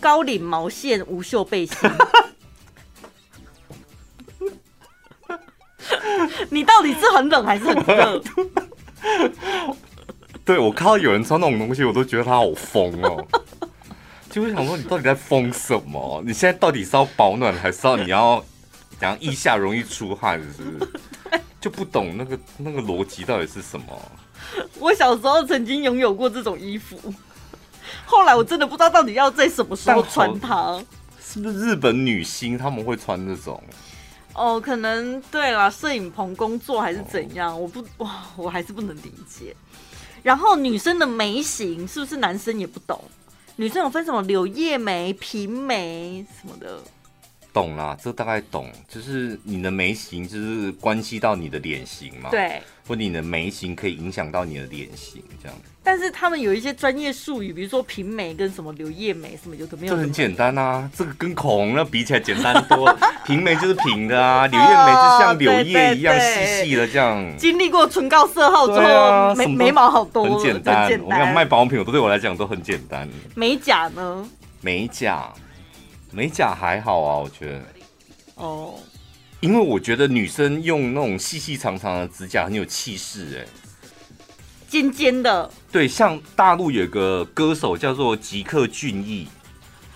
[0.00, 1.76] 高领毛线无袖背心。
[6.50, 8.22] 你到底是很冷还是很热？
[10.44, 13.26] 对，我看到有人穿那种东西，我都觉得他好疯哦。
[14.28, 16.22] 就会想说，你到底在疯什么？
[16.26, 18.44] 你现在到底是要保暖，还是要你要？
[19.00, 20.90] 然后腋下容易出汗，是不是？
[21.60, 24.12] 就不懂那个那个逻辑到底是什么？
[24.78, 26.96] 我小时候曾经拥有过这种衣服，
[28.06, 30.80] 后来我真的不知道到底要在什么时候穿它。
[31.20, 33.62] 是不是日本女星他们会穿这种？
[34.34, 37.60] 哦，可能对啦，摄影棚工作还是怎样？
[37.60, 39.54] 我不哇，我还是不能理解。
[40.22, 43.02] 然后女生的眉形是不是男生也不懂？
[43.56, 46.80] 女生有分什么柳叶眉、平眉什么的？
[47.58, 52.30] 懂啦，这大概懂，就是你的眉形就是关系到你的脸型嘛。
[52.30, 52.62] 对。
[52.86, 55.58] 或你的眉形可以影响到你的脸型，这样。
[55.82, 59.94] 但是他们有一些专业术语，比如说平眉跟什么柳叶眉什么有的没有。
[59.94, 62.98] 这很简单啊，这个跟口红那比起来简单多了。
[63.26, 67.22] 平眉就是平的啊，柳叶眉就像柳叶一样细细的这样。
[67.36, 70.24] 经历过唇膏色号之后，啊、眉眉毛好多。
[70.24, 73.06] 很简单，很简单，我跟你讲卖保养品，我都对我来讲都很简单。
[73.34, 74.26] 美甲呢？
[74.62, 75.30] 美甲，
[76.10, 77.62] 美甲还好啊，我觉得。
[78.36, 78.74] 哦。
[79.40, 83.46] 因为我觉得女生用那种细细长长的指甲很有气势，哎，
[84.68, 85.48] 尖尖的。
[85.70, 89.28] 对，像大陆有个歌手叫做吉克隽逸，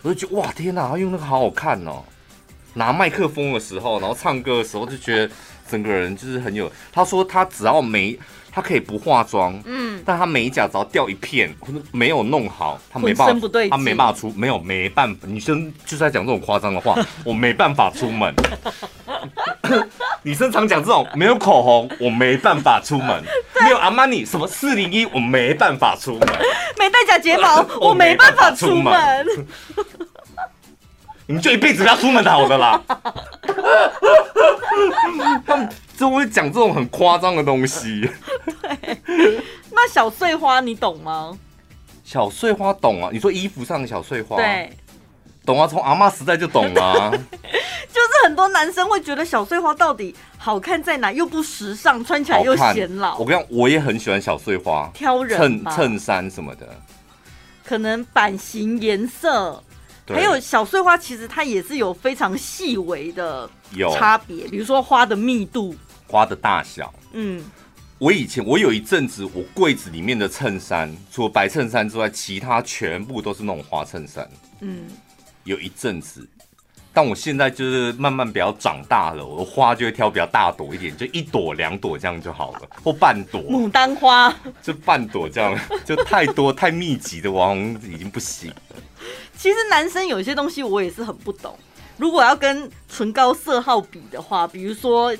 [0.02, 2.04] 我就觉得哇，天哪，他用那个好好看哦！
[2.74, 5.34] 拿麦克风的时候，然后唱歌的时候，就觉得
[5.68, 6.70] 整个人就是很有。
[6.92, 8.16] 他说他只要没。
[8.54, 15.26] 他可以不化妆，嗯，但他美甲只要掉一片或者没有弄好，他没办法，他没办法出，没有没办法。
[15.26, 18.34] 女生就是在讲这种夸张的话， 我没办法出门。
[20.22, 23.22] 女生常讲这种，没有口红我没办法出门，
[23.62, 26.28] 没有阿玛尼什么四零一我没办法出门，
[26.78, 29.26] 没戴假睫毛 我没办法出门。
[31.26, 32.82] 你们就一辈子不要出门好的啦。
[35.46, 38.08] 他们就会讲这种很夸张的东西。
[39.22, 41.38] 对， 那小碎花你懂吗？
[42.04, 44.70] 小碎花懂啊，你说衣服上的小碎花，对，
[45.46, 47.10] 懂啊，从阿妈时代就懂啊。
[47.92, 53.18] 就是很多男生会觉得小碎花到底好看在哪，又不时尚，穿起来又显老。
[53.18, 56.68] 我跟你讲，我也很喜欢小碎花，挑人衬衬衫什么的，
[57.64, 59.62] 可能版型、颜色。
[60.08, 63.48] 还有小碎花，其实它也是有非常细微的
[63.94, 65.74] 差别，比如说花的密度、
[66.08, 66.92] 花的大小。
[67.12, 67.42] 嗯，
[68.02, 74.28] 我以前我有一阵子，我柜子里面的衬衫，除了白衬衫之外，其他全部都是那种花衬衫。
[74.58, 74.88] 嗯，
[75.44, 76.28] 有一阵子，
[76.92, 83.40] 但我现在就是慢慢比较长大了，我的花就会挑比较大朵一点，就一朵两朵这样就好了，或半朵。
[83.40, 87.56] 牡丹花就半朵这样， 就太多太密集的网
[87.88, 88.56] 已经不行了。
[89.36, 91.56] 其实男生有些东西我也是很不懂。
[91.98, 95.16] 如果要跟唇膏色号比的话，比如说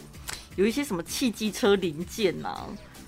[0.56, 2.66] 有一些什么汽机车零件啊，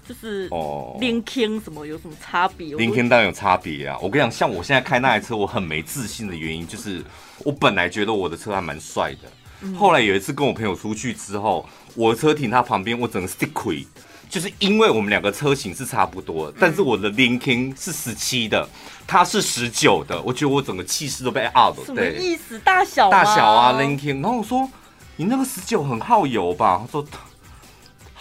[0.09, 3.99] 就是哦，linking 什么有什么差别？linking 当然有差别啊！
[4.01, 7.03] 我跟你讲，像我现在开那台车，我很没自信的原因就是，
[7.45, 9.31] 我本来觉得我的车还蛮帅的，
[9.63, 13.87] 嗯、后来有一次跟我朋友出去之后，我的车停他旁边，我整个 stick
[14.31, 18.69] 就是因为我们两个车型是差不多，但是我的 linking 是十七的。
[19.07, 21.85] 他是十九的，我觉得我整个气势都被 out 了。
[21.85, 22.59] 什么意思？
[22.61, 23.11] 大小？
[23.11, 24.23] 大小啊，linking。
[24.23, 24.69] 然后我说
[25.17, 27.07] ：“你那个十九很耗油吧？”他说：“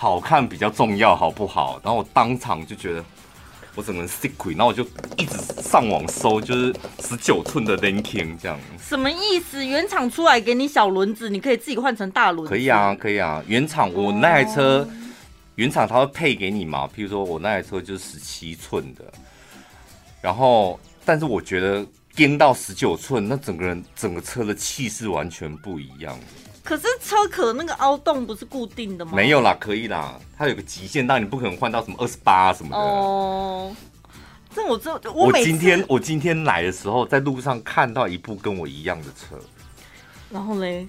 [0.04, 3.02] 好看比较重要，好不好？”然后我当场就觉得
[3.74, 4.84] 我整个人 sick，然后我就
[5.16, 8.60] 一直上网搜，就是十九寸的 linking 这样。
[8.78, 9.66] 什么意思？
[9.66, 12.50] 原厂出来给你小轮子，你可以自己换成大轮子。
[12.50, 13.42] 可以啊，可以啊。
[13.48, 14.86] 原厂我那台车，
[15.56, 16.86] 原厂它会配给你嘛？
[16.86, 19.06] 譬如说我那台车就是十七寸的。
[20.22, 26.20] 然后，但是我觉得颠到十九寸，那整个人整个车的气势完全不一样。
[26.64, 29.12] 可是车壳那个凹洞不是固定的吗？
[29.14, 32.78] 没有啦，可以啦，它有个极限，但你不可能换到什么二十八什么的。
[32.78, 33.76] 哦，
[34.56, 39.38] 这我这我我今天我今天来的时候，在路上看到一部跟我一样的车，
[40.30, 40.88] 然后嘞。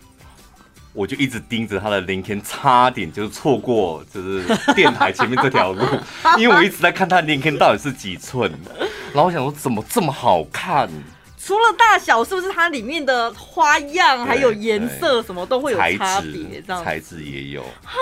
[0.96, 4.44] 我就一直盯着他的 Lincoln，差点就是错过就是
[4.76, 5.84] 电台前面这条路，
[6.38, 8.48] 因为我一直在看他的 Lincoln 到底是几寸，
[9.12, 10.88] 然后我想说怎么这么好看？
[11.44, 16.62] 除了大小，是不是它里面的花样还有颜色什么都会有差别？
[16.66, 17.92] 这样材质也有啊，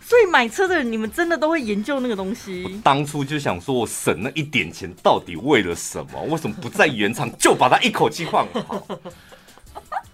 [0.00, 2.80] 所以买车的人，你们真的都会研究那个东西？
[2.84, 6.22] 当初就想说，我省那一点钱到底为了什么？
[6.28, 8.86] 为什么不在原厂就把它一口气换好？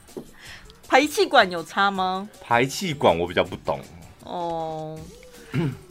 [0.88, 2.26] 排气管有差吗？
[2.40, 3.78] 排气管我比较不懂
[4.22, 4.98] 哦。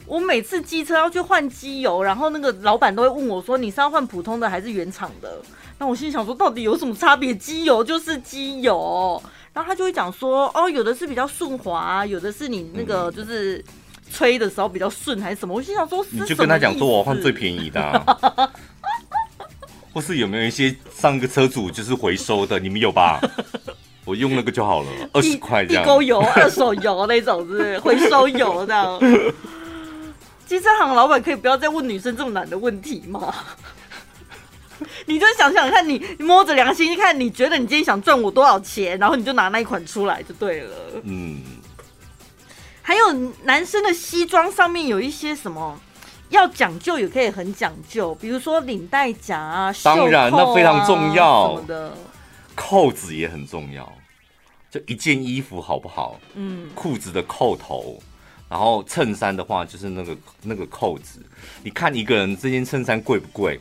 [0.06, 5.40] 我每次机车要去换机油，然后那个老板都会问我说：“你是要换普通的还是原厂的？”
[5.78, 7.34] 那我心想说：“到底有什么差别？
[7.34, 9.20] 机油就是机油。”
[9.52, 13.64] 然后他就会讲说：“哦，有的是比较顺滑，有的是你那个就是
[14.10, 18.50] 吹的时候比较顺，还是什么？”我心想说：“你就跟他讲说，我换最便宜的啊，
[19.92, 22.58] 或是有没有一些上个车主就是回收的？
[22.58, 23.20] 你们有吧？”
[24.04, 25.82] 我用那个就好了，二十块这样。
[25.82, 29.00] 地沟油、二手油那种，是是回收油这样？
[30.46, 33.34] 机车行老板可以不要再问女生这么难的问题吗？
[35.06, 40.76] 你就想想看，你摸着良心一看，你觉得你今天想赚我多少钱，然后你就拿那一款出来就对了。
[41.02, 41.42] 嗯，
[42.82, 43.12] 还有
[43.44, 45.78] 男生的西装上面有一些什么
[46.30, 51.96] 要讲究，也可以很讲究，比如说领带夹啊，当然袖扣啊那非常重要什么的。
[52.54, 53.92] 扣子也很重要，
[54.70, 56.18] 就一件衣服好不好？
[56.34, 58.00] 嗯，裤子的扣头，
[58.48, 61.20] 然后衬衫的话就是那个那个扣子。
[61.62, 63.60] 你看一个人这件衬衫贵不贵？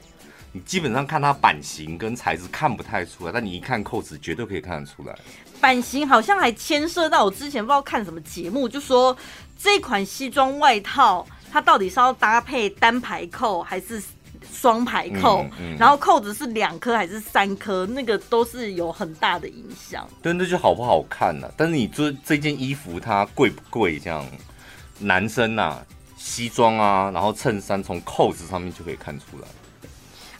[0.54, 5.14] 你基本上看它版型跟材质看不太出来，但你一看扣子，绝对可以看得出来。
[5.60, 9.18] 版型好像还牵涉到我之前不知道看什么节目，就说
[9.58, 14.01] 这款西装外套它到底是要搭配单排扣还是
[14.51, 20.08] 双排扣，嗯嗯然后扣子是两颗还是三颗，那个都是有很大的影响。
[20.22, 21.54] 对，那就好不好看呢、啊？
[21.58, 23.97] 但是你这这件衣服它贵不贵？
[23.97, 24.24] 这样，
[24.99, 25.84] 男生啊，
[26.18, 29.47] 西装啊，然后衬衫从扣子上面就可以看出来。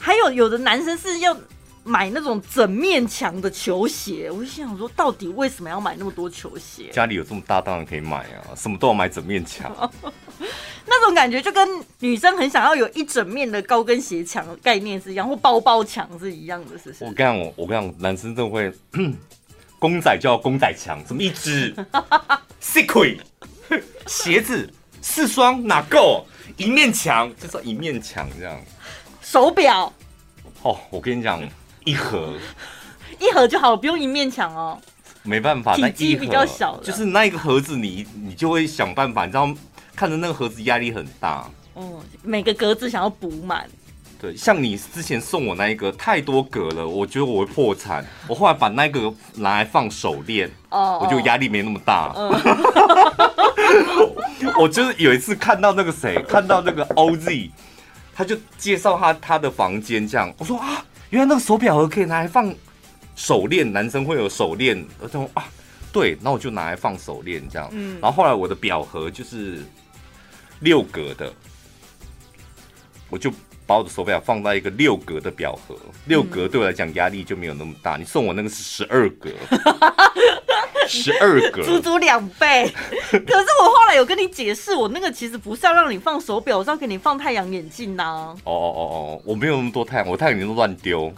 [0.04, 1.34] 还有有的男生是要
[1.86, 6.90] 买那种整面墙的球鞋，我就心想说，到底为什么要买那么多球鞋？
[6.92, 9.72] 家里有这么大，当然可以买啊，什么都要买整面墙。
[10.86, 11.66] 那种感觉就跟
[12.00, 17.06] 女生很想要有一整面的高跟鞋墙的概念是一样，或包包墙是一样的，是不是？
[17.06, 18.70] 我跟你讲，我跟你讲，男生真的会，
[19.80, 21.74] 公仔就要公仔墙，什么一只
[22.62, 23.20] secret
[24.06, 24.70] 鞋子
[25.02, 26.26] 四双哪够？
[26.58, 28.62] 一面墙就是一面墙这样。
[29.34, 29.92] 手表
[30.62, 31.42] 哦，我跟你讲，
[31.86, 32.36] 一盒
[33.20, 34.80] 一盒就好了，不用一面墙哦。
[35.24, 39.50] 没办法，那体积比较小就是那一个盒子你，你你就会想办法，你知道，
[39.96, 41.50] 看着那个盒子压力很大。
[41.74, 43.68] 嗯，每个格子想要补满。
[44.22, 48.06] 对，像你之前送我那一个太多格了，我觉得我会破产。
[48.28, 52.14] 我后来把那个拿来放手链，哦，我就压力没那么大。
[52.16, 52.30] 嗯
[54.60, 57.50] 我就是有一次看到那个谁，看到那个 OZ，
[58.16, 62.54] 他就介绍他他的房间这样，我说啊，原来那个手表盒可以拿来放
[63.16, 65.46] 手链，男生会有手链，我说啊，
[65.92, 67.70] 对，那我就拿来放手链这样。
[67.72, 68.00] 嗯。
[68.02, 69.64] 然后后来我的表盒就是
[70.60, 71.34] 六格的，
[73.10, 73.32] 我就
[73.66, 77.98] 把我的手表放在一个六格的表盒，六格对我来讲压力就没有那么大。
[77.98, 79.30] 你送我那个是十二格，
[80.88, 82.70] 十二格，足足两倍。
[83.12, 88.36] 可是我后来有跟你解释，我那个其实不是要让你放手表，我是要给你放太阳眼镜呐、啊。
[88.44, 91.14] 哦哦哦哦，我没有那么多太阳，我太阳眼镜都乱丢。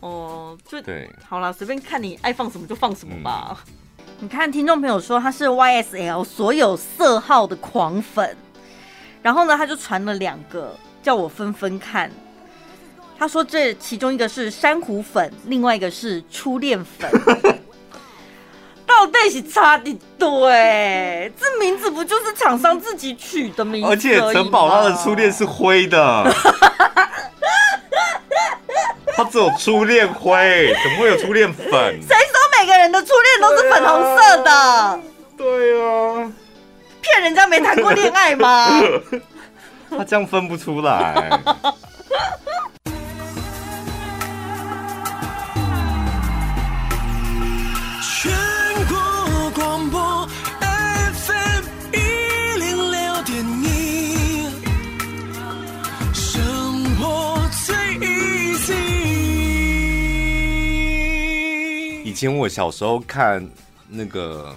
[0.00, 3.62] 哦，就对，好了，随便看你爱放什么就放什么吧。
[4.18, 8.36] 你看，听众朋友说他是 YSL 所有色号的狂粉，
[9.22, 12.10] 然后呢，他就传了两个，叫我分分看。
[13.18, 17.10] 他说这其中一个是珊瑚粉，另外一个是初恋粉。
[18.86, 23.88] 到底是差的多哎，这名字不就是厂商自己取的名字？
[23.88, 26.34] 而且城堡他的初恋是灰的，
[29.14, 31.70] 他只有初恋灰，怎么会有初恋粉？
[31.70, 35.00] 谁说每个人的初恋都是粉红色的？
[35.36, 36.32] 对啊，
[37.00, 38.82] 骗人家没谈过恋爱吗？
[39.98, 41.28] 他这样分不出来。
[48.02, 48.30] 全
[48.86, 50.28] 国广播
[50.60, 51.98] FM 一
[52.58, 54.48] 零六点一，
[56.14, 58.74] 生活最 easy。
[62.04, 63.46] 以前我小时候看
[63.88, 64.54] 那个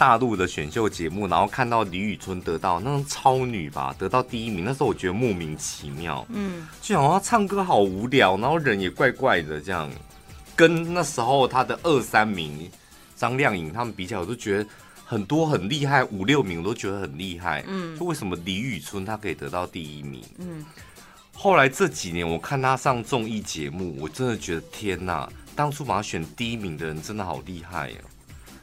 [0.00, 9.90] 大陆的选秀节目，然后看到李宇春得到那种超女吧，得到第一名，那时候我觉得莫名其妙，嗯，就想她唱歌好无聊，然后人也怪怪的这样，
[10.56, 12.66] 跟那时候她的二三名
[13.14, 14.66] 张靓颖他们比起来，我都觉得
[15.04, 17.94] 很多很厉害，五六名我都觉得很厉害，嗯。
[17.98, 20.24] 就为什么李宇春她可以得到第一名？
[20.38, 20.64] 嗯，
[21.34, 27.96] 后来这几年我看她上综艺节目，我真的觉得天哪，当初把她选第一名的人真的好厉害呀、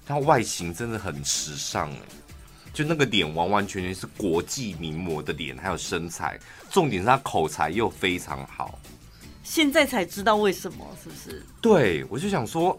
[0.08, 2.00] 她外形真的很时尚哎，
[2.74, 6.40] 就那个脸完完全全是国际名模的脸，还有身材，
[6.72, 8.80] 重点是他口才又非常好。
[9.44, 11.46] 现在才知道为什么，是不是？
[11.62, 12.78] 对，我就想说，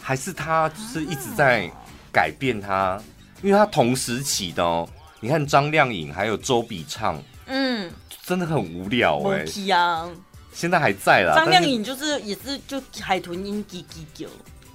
[0.00, 1.70] 还是他就是一直在
[2.12, 3.02] 改变她，
[3.42, 4.88] 因为他同时起的哦。
[5.20, 7.90] 你看张靓颖还有周笔畅，嗯，
[8.24, 9.46] 真的很无聊哎、
[10.52, 11.34] 现在还在啦。
[11.36, 14.26] 张靓颖就是也是就海豚音叽叽叫，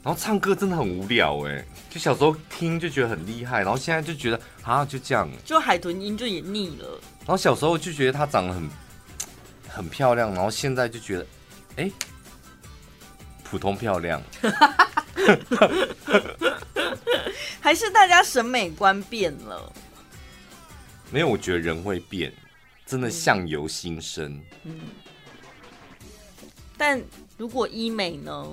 [0.08, 6.98] 然后唱歌真的很无聊哎，就小时候听就觉得很厉害，然后现在就觉得啊就这样，就海豚音就也腻了。
[7.20, 8.70] 然后小时候就觉得她长得很
[9.68, 11.28] 很漂亮，然后现在就觉得
[11.76, 11.92] 哎
[13.44, 14.24] 普通漂亮，
[17.60, 19.74] 还是大家审美观变了？
[21.12, 22.32] 没有，我觉得人会变，
[22.86, 24.42] 真的相由心生。
[24.64, 24.80] 嗯
[26.78, 27.04] 但
[27.38, 28.48] 如果医美呢，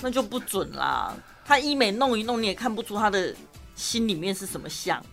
[0.00, 1.14] 那就不准啦。
[1.44, 3.34] 他医美弄一弄，你也看不出他的
[3.74, 5.04] 心里面是什么相。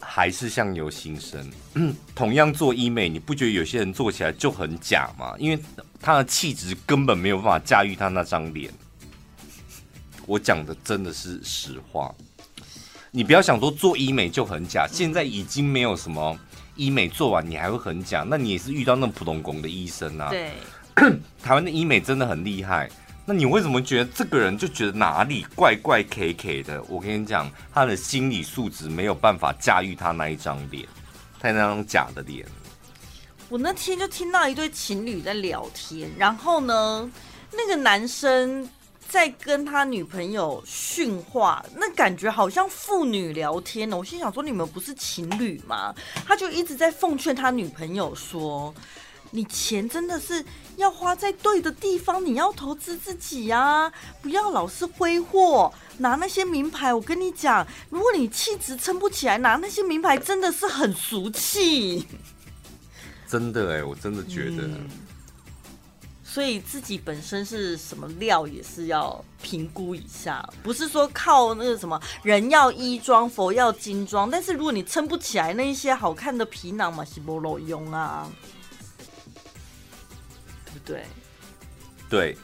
[0.00, 1.50] 还是相由心生。
[1.74, 5.34] 嗯，同样做医美，你不觉得有些人做起来就很假吗？
[5.38, 5.62] 因为
[6.00, 8.72] 他的气质根本没有办法驾驭他那张脸。
[10.26, 12.14] 我讲的真的是实话。
[13.10, 16.38] 你不要想说做医美就很假，现在已经没有什么
[16.76, 20.30] 医美做完你还会很假，那你也是遇到那种普通工的医生啊。
[20.30, 20.52] 对，
[21.42, 22.88] 台湾的医美真的很厉害。
[23.24, 26.82] 那你为什么觉得这个人就觉得哪里怪怪 K K 的？
[26.84, 30.88] 我跟你讲，他的心理素质没有办法驾驭他那一张脸，
[31.38, 32.46] 他那张假的脸。
[33.50, 37.10] 我那天就听到一对情侣在聊天，然后呢，
[37.52, 38.66] 那个男生
[39.06, 43.96] 在跟他女朋友训话，那感觉好像父女聊天呢。
[43.96, 45.94] 我心想说，你们不是情侣吗？
[46.26, 48.74] 他就一直在奉劝他女朋友说。
[49.30, 50.44] 你钱真的是
[50.76, 56.92] 要花在对的地方，你要投资自己啊，不要老是挥霍，拿那些名牌。
[56.94, 62.06] 我跟你讲，如果你气质撑不起来，拿那些名牌真的是很俗气。
[63.26, 64.62] 真的哎，我真的觉得。
[64.62, 64.88] 嗯，
[66.24, 74.30] 所以自己本身是什么料也是要评估一下，不是说靠那个什么人要衣装，佛要金装。
[74.30, 78.26] 但是如果你撑不起来那一些好看的皮囊嘛，是没路用啊。
[80.88, 81.04] 对，
[82.08, 82.36] 对，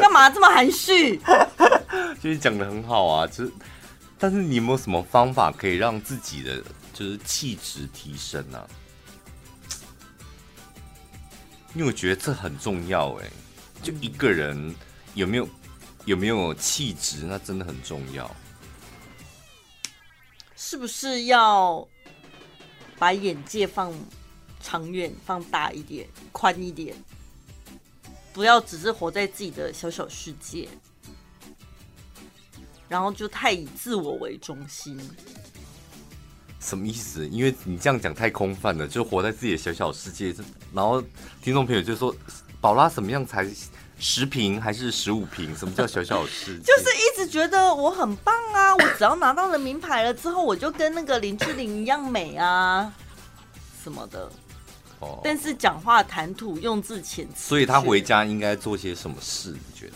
[0.00, 1.18] 干嘛这么含蓄？
[2.22, 3.52] 就是讲的很好啊，就是，
[4.18, 8.58] 但是你有没有什么方法可以让自己的就是气质提升呢？
[8.58, 8.66] 啊？
[11.74, 13.28] 因为我觉得这很重要哎，
[13.82, 14.72] 就一个人
[15.14, 15.48] 有没有
[16.04, 18.30] 有没有气质，那真的很重要。
[20.54, 21.86] 是不是要
[22.96, 23.92] 把眼界放？
[24.64, 26.96] 长远放大一点，宽一点，
[28.32, 30.66] 不要只是活在自己的小小世界，
[32.88, 34.98] 然后就太以自我为中心。
[36.58, 37.28] 什么意思？
[37.28, 40.34] 因为你这样讲太空泛了，就活在自己的小小世界。
[40.72, 41.02] 然后
[41.42, 42.16] 听众朋友就说
[42.58, 43.46] ：“宝拉什么样才
[43.98, 45.54] 十瓶还是十五瓶？
[45.54, 48.74] 什么叫小小世界？”就是一直觉得我很棒啊！
[48.74, 52.90] 我只要拿到了名牌了之后，我就跟那个林志玲一样美啊，
[53.82, 54.32] 什么的。
[55.22, 59.50] 但是讲话谈吐用字遣词，所以他回家应该做些什么事？
[59.50, 59.94] 你觉得？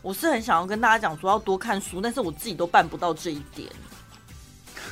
[0.00, 3.68] 我是很想要跟大家讲说要多看书，但是我自己都办不到这一点。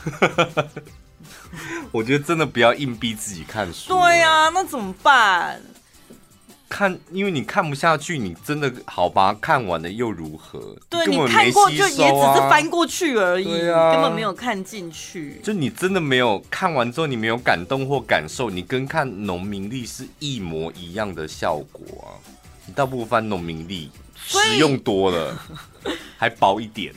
[1.91, 3.89] 我觉得真的不要硬逼自己看书。
[3.89, 5.63] 对呀、啊，那怎么办？
[6.77, 9.35] 看，因为你看不下去，你真的好吧？
[9.41, 10.77] 看完了又如何？
[10.91, 15.41] 对，你看过就也只是翻过去而已，啊、根本没有看进去。
[15.43, 22.21] 就你真的没有看完之后，你没有感动或感受，你跟看农民历是一模一样的效果啊！
[22.67, 23.91] 你倒不如翻农民历，
[24.27, 25.35] 实用多了，
[26.19, 26.93] 还薄一点。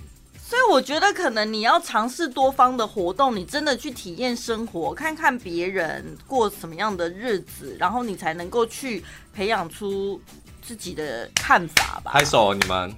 [0.50, 10.20] 所以我觉得，可能你要尝试多方的活动，你真的去体验生活，看看别人过什么样的日子，然后你才能够去培养出
[10.60, 12.14] 自己的看法吧。
[12.14, 12.92] 拍手，你们！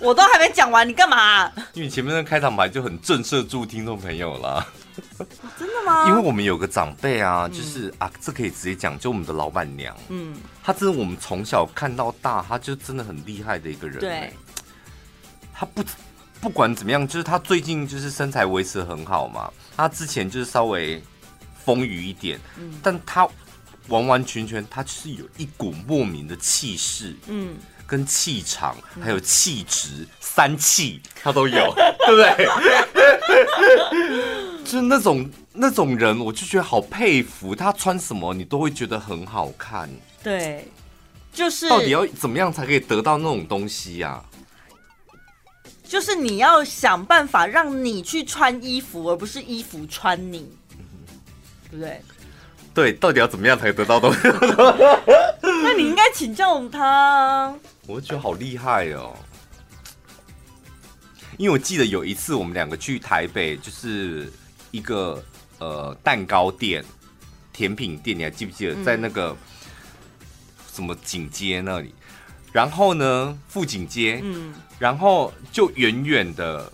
[0.00, 1.52] 我都还没讲完，你干嘛？
[1.74, 4.66] 因为前面的开场白就很震慑住听众朋友了。
[5.58, 6.08] 真的吗？
[6.08, 10.34] 因为我们有个长辈啊，就是、嗯、啊，这可以直接讲，就我们的老板娘，嗯，
[10.64, 13.98] 她真的我们从小看到大，她就真的很厉害的一个人。
[14.00, 14.32] 对。
[15.62, 15.84] 他不
[16.40, 19.48] 不管怎么样，就是他最近就是身材维持得很好嘛。
[19.76, 21.00] 他之前就是稍微
[21.64, 23.28] 丰腴一点，嗯，但他
[23.86, 27.54] 完完全全他就是有一股莫名的气势，嗯，
[27.86, 31.72] 跟气场，还有气质，嗯、三气他都有，
[32.06, 32.48] 对不对？
[34.66, 37.54] 就是那种那种人，我就觉得好佩服。
[37.54, 39.88] 他穿什么你都会觉得很好看。
[40.24, 40.66] 对，
[41.32, 44.24] 就是到底要怎么样才可以得到那种东西呀、啊？
[45.92, 50.50] 就是你要想办法让你去穿衣服，而不是衣服穿你，
[51.70, 52.00] 对不对？
[52.72, 54.20] 对，到底要怎么样才得到东西？
[55.42, 57.54] 那你应该请教他。
[57.86, 59.14] 我觉得好厉害哦，
[61.36, 64.32] 因为我记得有一次我们两个去台北，就是
[64.70, 65.22] 一个
[65.58, 66.82] 呃蛋糕店、
[67.52, 68.82] 甜品店，你还记不记得？
[68.82, 69.36] 在那个
[70.72, 71.94] 什么景街那里？
[72.52, 76.70] 然后呢，富锦街，嗯，然后就远远的，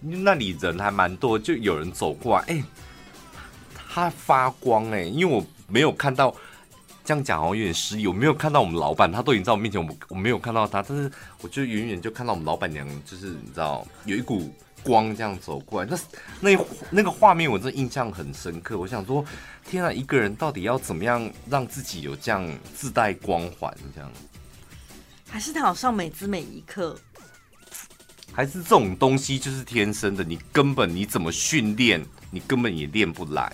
[0.00, 2.62] 那里人还蛮多，就有人走过来，哎，
[3.88, 6.34] 他发光哎，因为我没有看到，
[7.04, 14.52] 这样讲好像有点失忆，我没有看到我们老板，他都已经在我面前，我我没有看到他，但是我就远远就看到我们老板娘，就是你知道，有一股
[14.82, 15.98] 光这样走过来，那
[16.40, 19.24] 那那个画面我真的印象很深刻，我想说，
[19.64, 24.10] 天啊，一个人到底要怎么样让自己有这样自带光环这样？
[25.30, 26.98] 还是他好上美姿美仪课，
[28.32, 30.24] 还是这种东西就是天生的？
[30.24, 33.52] 你根本你怎么训练，你根本也练不来。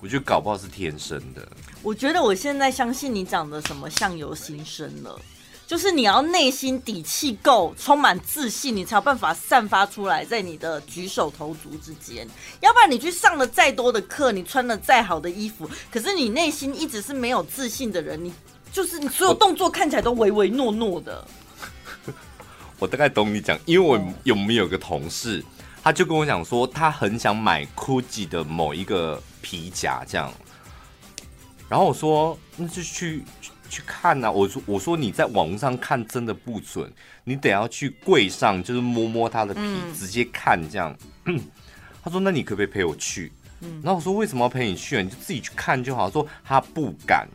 [0.00, 1.46] 我觉得搞不好是天生的。
[1.82, 5.18] 我觉得我现在相信你讲的什么相由心生了，
[5.66, 12.28] 就是你要内心底气够，充满自信，你才有办法散发出来，在你的举手投足之间。
[12.60, 18.32] 要不然你去上了再多的课，你穿了再好的衣服，可是你内心一直是没有自信的人，你
[18.74, 21.24] 就是你所有动作看起来都唯唯诺诺的。
[22.80, 25.44] 我大概懂你讲，因为我有没有个同事，
[25.80, 30.32] 他就跟我讲说，他很想买 GUCCI 的某一个皮夹，这样。
[31.68, 33.22] 然后我说，那就去
[33.70, 34.32] 去看呐、啊。
[34.32, 40.92] 我说，我说你在网上看真的不准，你得要去柜上，就是摸摸它的皮，嗯、直接看这样。
[42.02, 43.30] 他说，那你可不可以陪我去？
[43.84, 44.96] 然后我说，为什么要陪你去？
[44.96, 46.10] 啊你就自己去看就好。
[46.10, 47.28] 说他不敢。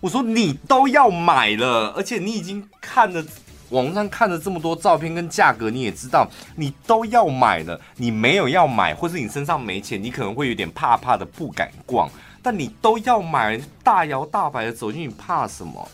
[0.00, 3.24] 我说你都要买了，而且你已经看了。
[3.70, 12.10] 网上看了这么多照片跟价格，你也知道，你都要买了，你没有要买，或是你身上没钱，你可能会有点怕怕的，不敢逛。
[12.42, 15.88] 但你都要买，大摇大摆的走进去，怕什么？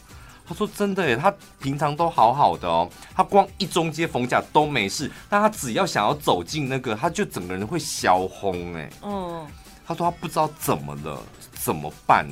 [0.49, 1.31] 他说真的耶，他
[1.61, 8.89] 平常都好好的哦，他光一中街逢甲都没事，但他只要想要走进那个，他就整个人会消红哎。
[9.03, 9.47] 嗯，
[9.87, 11.21] 他说他不知道怎么了，
[11.53, 12.27] 怎么办？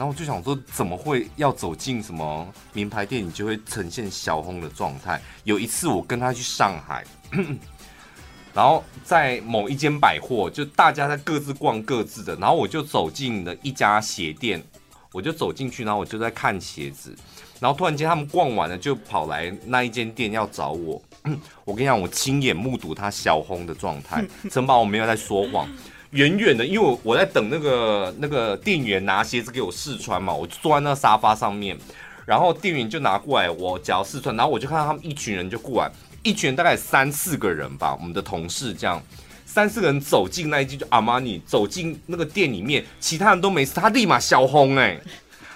[0.00, 5.20] 然后我就想说，怎么会要走进什么名牌店，你就会呈现小红的状态？
[5.44, 7.04] 有一次我跟他去上海，
[8.54, 14.64] 然后在某一间百货，就大家在各自逛各自的，然后我就走进了一家鞋店，
[15.12, 17.14] 我就走进去，然后我就在看鞋子，
[17.58, 21.02] 然后突然间他们逛完了，就跑来那一间店要找我。
[21.66, 25.68] 我跟你讲，我亲眼目睹他小红的状态， 城堡我没有在说谎。
[26.10, 31.78] 远远的，因为我我在等那个那个店员拿鞋子给我试穿嘛，我就坐在那沙发上面，
[32.26, 35.90] 然后店员就拿过来我脚要试穿，然后我就看到他们一群人就过来，
[36.24, 39.00] 一群人大概三四个人吧，我们的同事这样，
[39.46, 45.00] 三四个人走进那一间就阿玛尼，走进那个店里面，其他人都没事，他立马小红哎、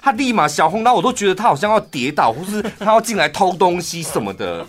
[0.00, 4.64] 他立马小红，然后我都觉得他好像要跌倒，或是他要进来偷东西什么的。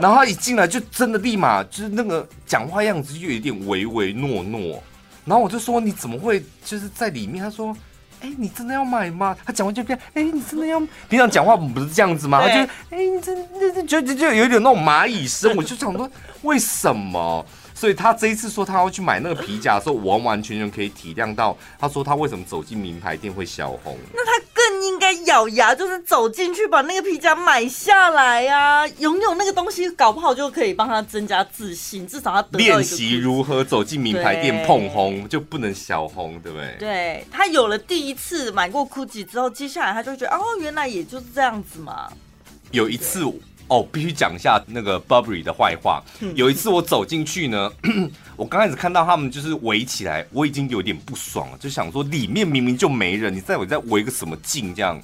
[0.00, 4.82] 然后他一进来就真的立马就是那个讲话样子就有点唯唯诺诺，
[5.24, 7.42] 然后我就说，你怎么会就是在里面？
[7.42, 7.76] 他说，
[8.20, 9.36] 哎，你真的要买吗？
[9.44, 10.80] 他讲完就变，哎，你真的要？
[11.08, 12.40] 平常讲话不是这样子吗？
[12.42, 16.10] 他就，哎，你真那就就就有点那种蚂蚁声，我就想说
[16.42, 17.44] 为什么？
[17.76, 21.56] 所以他这一次说他要去买那个皮夹的时候，完完全全可以体谅到。
[21.76, 23.98] 他说他为什么走进名牌店会小红？
[24.14, 24.32] 那他
[25.04, 28.88] 该咬牙，就是走进去把那个皮夹买下来呀、啊！
[29.00, 36.76] 拥有那个东西，搞不好就可以帮他增加自信，至少他得练习如何走进名牌店碰红，就不能小红，对不对？
[36.78, 42.10] 对，他有了第一次买过 GUCCI 之后，接下来他就觉得哦，原来也就是这样子嘛。
[42.70, 43.30] 有一次。
[43.68, 46.02] 哦，必须讲一下那个 Burberry 的坏话。
[46.34, 47.72] 有一次我走进去呢，
[48.36, 55.00] 我刚开始看到他们就是围起来，我已经有点不爽了，就想说里面明明就没人，你在我在围个什么劲这样。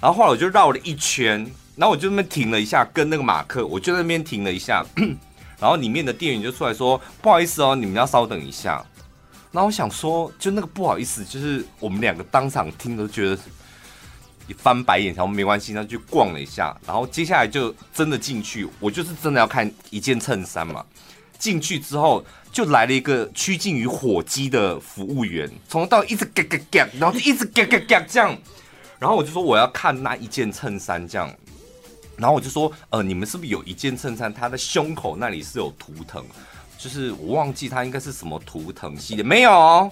[0.00, 4.84] 然后后来我就绕了一圈，然后我就那边停了一下，跟那个马克，我就在那边停了一下，
[5.60, 8.84] 然后里面的店员就出来说：“不好意思哦，你们要稍等一下。”
[9.52, 13.38] 然后我想说，就那个不好意思，就是我们两个当场听都觉得。
[14.46, 18.68] 一翻白眼，然后没关系，那就逛了一下，然后接下来就真的进去。
[18.80, 20.84] 我就是真的要看一件衬衫嘛。
[21.38, 28.36] 进去之后，就来了一个趋近于火鸡的服务员，从头到一直嘎嘎嘎，然后就一直嘎嘎嘎这样。
[28.98, 31.32] 然后我就说我要看那一件衬衫这样。
[32.16, 36.24] 然后我就说，呃，你们是不是有一件衬衫，它的胸口那里是有图腾？
[36.78, 39.90] 就是我忘记它应该是什么图腾系列，没有。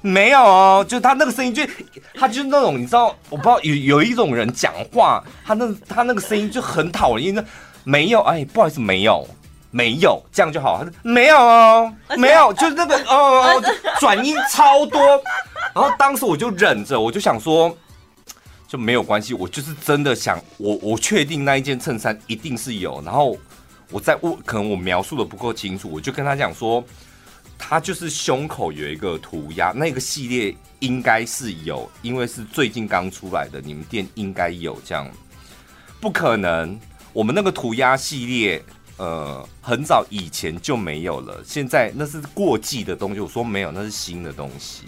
[0.00, 1.72] 没有哦，就他那个声音就，就
[2.14, 7.44] 他就是那种你知道，我不知道有有一种人讲话，他那他那个声音就很讨厌。
[7.82, 9.26] 没有，哎，不好意思，没有，
[9.70, 10.78] 没有，这样就好。
[10.78, 13.62] 他说没有哦， 没有，就是那个哦，
[13.98, 15.00] 转音超多。
[15.74, 17.76] 然后当时我就忍着，我就想说，
[18.68, 23.02] 就没有关系，我就是真的想，我我确定那一件衬衫一定是有。
[23.04, 23.36] 然后
[23.90, 26.82] 我在我，可能我描述的不够清楚，我就跟他讲说。
[27.58, 35.10] 它就是胸口有一个涂鸦，那个系列应该是有，因为是最近刚出来的，你们店应该有这样。
[36.00, 36.78] 不可能，
[37.12, 38.62] 我们那个涂鸦系列，
[38.98, 43.20] 呃，很早以前就没有了，现在那是过季的东西。
[43.20, 44.84] 我说没有，那是新的东西。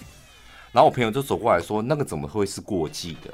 [0.71, 3.33] 然后我朋友就走过来说，那个怎么会是过季的？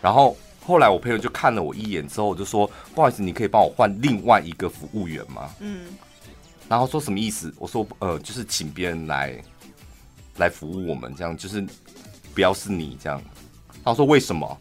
[0.00, 0.34] 然后
[0.64, 5.50] 后来我朋友就看了我一眼之后，我就说不好意思，你可以帮我换另外一个服务员吗？
[5.60, 5.88] 嗯。
[6.68, 7.52] 然后说什么意思？
[7.58, 9.38] 我说呃，就是请别人来
[10.36, 11.64] 来服务我们，这样就是
[12.34, 13.22] 不要是你这样。
[13.84, 14.58] 他说为什么？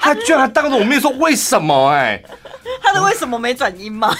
[0.00, 2.22] 他居然还当着我面说为什么、欸？
[2.82, 4.14] 哎，的为什么没转音吗？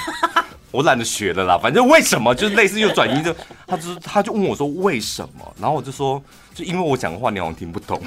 [0.71, 3.35] 我懒得学了啦，反正为什么就是类似又转音就，
[3.67, 6.23] 他就他就问我说为什么，然后我就说
[6.53, 8.03] 就因为我讲的话你好像听不懂，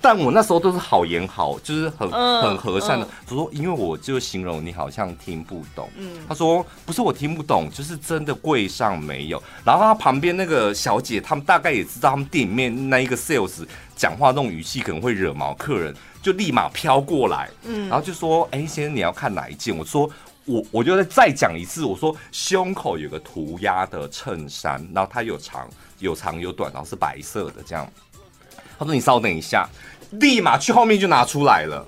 [0.00, 13.66] 但我那时候都是好言好，就是很很和善的，就说因为我就形容你好像听不懂，嗯他说不是我听不懂，就是真的柜上没有，然后他旁边那个小姐，他们大概也知道他们店里面那一个 sales
[13.96, 20.10] 讲话那种语气可能会惹毛客人，就立马飘过来，嗯然后就说哎先生你要看哪一件，我说。
[20.46, 25.66] 我我就再讲一次，我说胸口有个涂鸦的衬衫，然后它有长
[26.00, 27.90] 有长有短，然后是白色的这样。
[28.78, 29.68] 他说你稍等一下，
[30.12, 31.86] 立马去后面就拿出来了。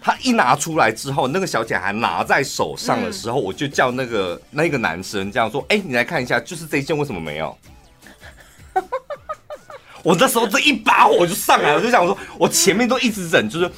[0.00, 7.56] 他一拿出来之后，那个小姐还拿在手上的时候，我就叫那个那个男生这样说：“哎，你来看一下，就是这一件为什么没有？”
[10.04, 13.70] 我那时候这一把火就上来了，我就想说，我前面都一直忍，就是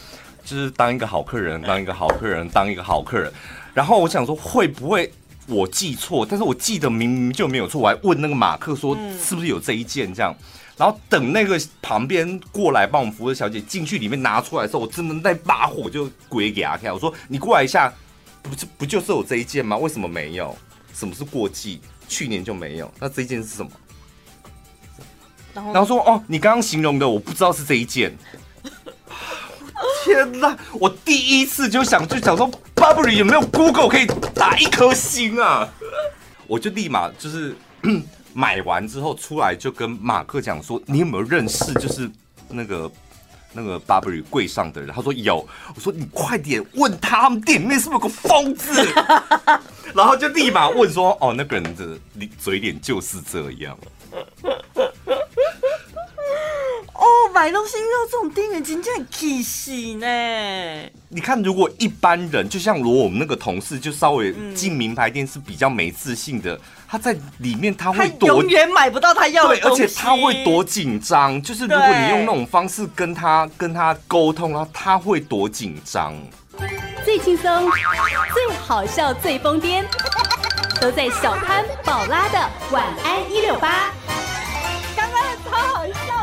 [0.45, 3.33] 就是当一个好客人，当一个好客人，当一个好客人。
[3.73, 5.13] 然后我想说会不会
[5.47, 6.27] 我记错？
[6.29, 10.35] 但是我记得明明就没有错，我还问那个马克说是不是有这一件这样。
[10.77, 16.93] 然后等那个旁边过来帮我们服务的小姐进去里面拿出来的时候，我真的那把火就鬼给她看。
[16.93, 17.93] 我说你过来一下，
[18.43, 19.77] 不是不就是有这一件吗？
[19.77, 20.57] 为什么没有？
[20.93, 21.81] 什么是过季？
[22.09, 23.71] 去年就没有，那这一件是什么？
[25.53, 28.17] 然后然后说哦，你刚刚形容的我不知道是这一件。
[30.05, 30.57] 天哪！
[30.75, 35.69] 我第一次就想就想说，Burberry 有没有 Google 可以打一颗星啊？
[36.47, 37.57] 我就立马就是
[38.37, 42.11] 买完之后出来就跟马克讲说，你有没有认识就是
[42.51, 42.93] 那个
[43.51, 44.95] 那个 Burberry 柜上的人？
[44.95, 45.37] 他说有。
[45.75, 48.71] 我说你快点问他，他们店里面是不是有个疯子？
[49.97, 51.99] 然后就立马问说，哦，那个人的
[52.39, 53.75] 嘴脸就是这样。
[57.35, 60.07] 买东西遇到这种店员，真的很气死呢。
[61.11, 66.59] 你看，如果一般人，就像如果我们那个同事，就稍微进名牌店是比较没自信的，
[66.89, 76.15] 他在里面他会永远买不到他要的对而且他会多紧张就是如果你用那种方式跟他跟他沟通啊他会多紧张。
[77.05, 77.71] 最轻松
[78.35, 79.85] 最好笑最疯癫
[80.81, 82.39] 都在小潘宝拉的
[82.71, 83.91] 晚安一六八。
[84.97, 86.16] 刚刚超好笑。